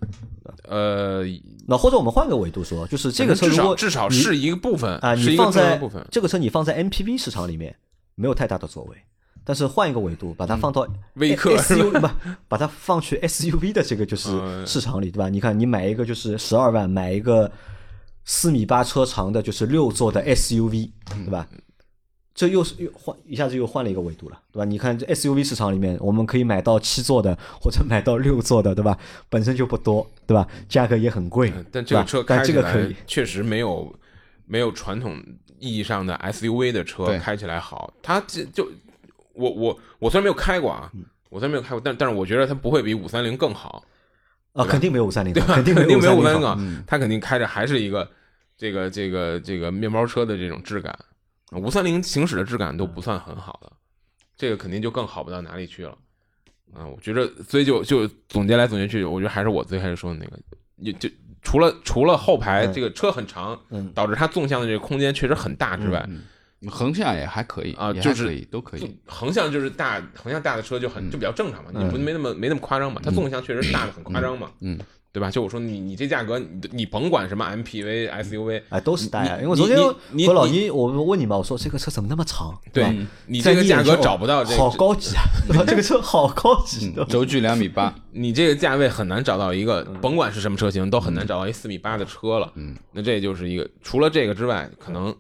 [0.68, 1.24] 呃，
[1.68, 5.80] 那或者我们换个维度说，就是这个车至少如果你至少是一个部分啊，你放在。
[6.10, 7.76] 这个车你放在 MPV 市场里面
[8.16, 8.98] 没有太大的作为，
[9.44, 12.10] 但是换一个维度，把它放到微客 SUV 不，
[12.48, 15.30] 把它放去 SUV 的这个就是嗯市场里，对吧？
[15.30, 17.52] 你看，你买一个就是十二万，买一个
[18.26, 20.92] 四米八车长的，就是六座的 SUV，
[21.26, 21.48] 对吧？
[22.36, 24.66] 这又是又换一下子又换了一个维度了，对吧？
[24.66, 28.98] 你看这 SUV 市场里面，我们可以买到七座的或者买到六座的，对吧？
[29.30, 30.48] 本身就不多，对吧？
[30.68, 33.96] 价格也很贵嗯，但这个车开起来确实没有
[34.46, 35.22] 没有传统
[35.60, 37.94] 意义上的 SUV 的车开起来好。
[38.02, 38.72] 它就就
[39.34, 43.84] 我我我虽然没有开过啊，嗯我虽然没有开过，但但是我觉得它不会比五三零更好，
[44.54, 45.56] 啊，肯定没有五三零，对吧？
[45.56, 48.10] 肯定没有五三五零啊，它肯定开着还是一个
[48.58, 50.98] 这个这个这个面包车的这种质感。
[51.52, 53.72] 五三零行驶的质感都不算很好的，
[54.36, 55.98] 这个肯定就更好不到哪里去了。
[56.74, 60.40] 啊，我觉得，所以就就总结来总结去，我觉得还是我最开始说的那个，
[60.78, 61.08] 也就
[61.44, 66.08] 除了除了后排这个车很长，嗯导致它纵向的这个空间确实很大之外，
[66.70, 68.98] 横向也还可以啊就是都可就以。
[69.06, 74.78] 横向就是大横向大的车就很就比较正常嘛，你不嗯没那么没那么夸张嘛，它纵向确实大的很夸张嘛，嗯，
[75.12, 75.30] 对吧？
[75.30, 79.38] 就我说你你这价格，你你甭管什么 MPV、SUV，哎，都是大呀。
[79.42, 79.78] 因为昨天
[80.12, 82.58] 你和老倪，我问你嘛，我说这个车怎么那么长？
[82.74, 82.84] 对？
[83.28, 85.24] 你这个价格找不到这好高级啊，
[85.68, 92.52] 这个车好高级，对吧轴距两米八，你这个价位很难找到一个，嗯甭管是什么车型，都很难找到一四米八的车了。
[92.56, 95.16] 嗯，那这就是一个除了这个之外，可能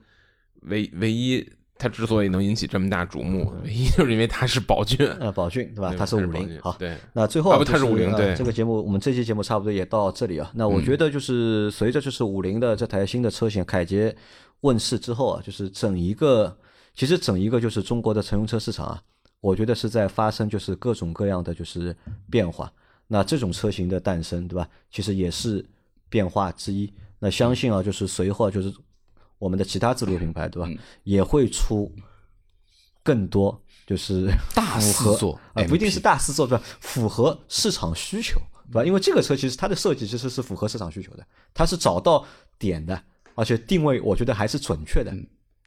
[0.66, 1.48] 唯唯一
[1.78, 5.90] 它之所以能引起这么大瞩目，唯一就是因为它是宝骏，呃，宝骏对吧？
[5.90, 6.32] 对它是五。
[6.32, 10.52] 菱好，对，那最后啊不它是呃五菱对这个节目，我们这期节目差不多也到这里啊。
[10.56, 14.16] 那我嗯觉得就是随着就是五菱的这台新的车型凯捷
[14.62, 16.56] 问世之后啊，就是整一个
[16.94, 19.02] 其实整一个就是中国的乘用车市场啊，
[19.42, 21.96] 我觉得是在发生就是各种各样的就是
[22.30, 22.72] 变化。
[23.08, 24.68] 那这种车型的诞生，对吧？
[24.90, 25.64] 其实也是
[26.08, 26.92] 变化之一。
[27.20, 28.74] 那相信啊，就是随后啊就是
[29.38, 30.68] 我们的其他自主品牌，对吧？
[30.70, 31.92] 嗯也会出
[33.04, 36.64] 更多就是大 合四座啊，不一定是大四座，对吧？
[36.80, 38.40] 符合市场需求，
[38.72, 38.86] 对吧？
[38.86, 42.26] 因为这个车其实它的设计其实是符合市场需求的，它是找到
[42.58, 43.02] 点的，
[43.36, 45.14] 而且定位我觉得还是准确的，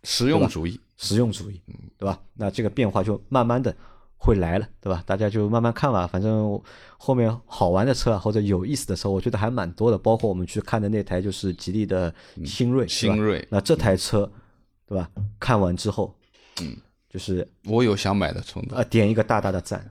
[0.05, 0.81] 实用主义。
[0.99, 1.61] 实用主义，
[1.99, 2.19] 对吧？
[2.33, 3.77] 那这个变化就慢慢的
[4.19, 5.03] 会来了，对吧？
[5.07, 6.61] 大家就慢慢看吧，反正
[6.99, 12.13] 后面好玩的车啊，或者有意思的车，我觉得还蛮多的，包括我们去看的那台就是吉利的
[12.45, 14.31] 新锐，新锐那这台车，
[14.87, 15.09] 对吧？
[15.39, 16.15] 看完之后，
[16.63, 16.77] 嗯，
[17.17, 18.77] 就是我有想买的冲动。
[18.77, 19.83] 呃点一个大大的赞，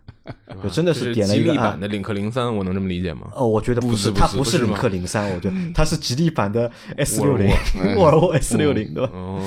[0.61, 3.21] 就真的是点了一个啊吉利版的领克零三，我能这么理解吗？
[3.33, 7.49] 哦，我觉得，不是不它不是领克零三，我觉得它是吉利版的 S 六零
[7.95, 9.09] 沃尔沃， S 六零，对吧？
[9.11, 9.41] 哦，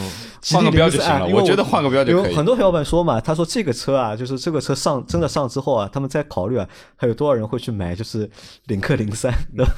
[0.50, 8.28] 换个标03就行了因为我觉得换个标就可以因为很多小伙伴说嘛，他说这个车啊，就是这个车上真的上之后啊，他们在考虑啊，还有多少人会去买就是
[8.66, 9.72] 领克零三，对吧？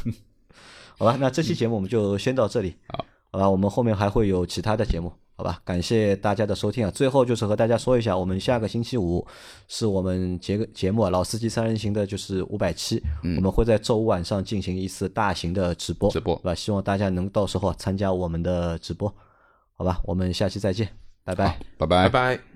[0.96, 2.76] 好吧，那这期节目我们就先到这里。
[2.88, 3.50] 好，好吧？
[3.50, 5.58] 我们后面还会有其他的节目，好吧？
[5.64, 6.90] 感谢大家的收听啊！
[6.90, 9.26] 最后就是和大家说一下，我们下个星期五
[9.68, 16.54] 是我们节个节目啊，老司机三人行的就是五百期，我们会在周五晚上进行一次大型的直播，直播对吧？
[16.54, 19.10] 希望大家能到时候参加我们的直播，
[19.72, 19.98] 好吧？
[20.04, 20.86] 我们下期再见，
[21.24, 21.58] 拜拜。
[21.78, 22.49] 拜拜拜拜。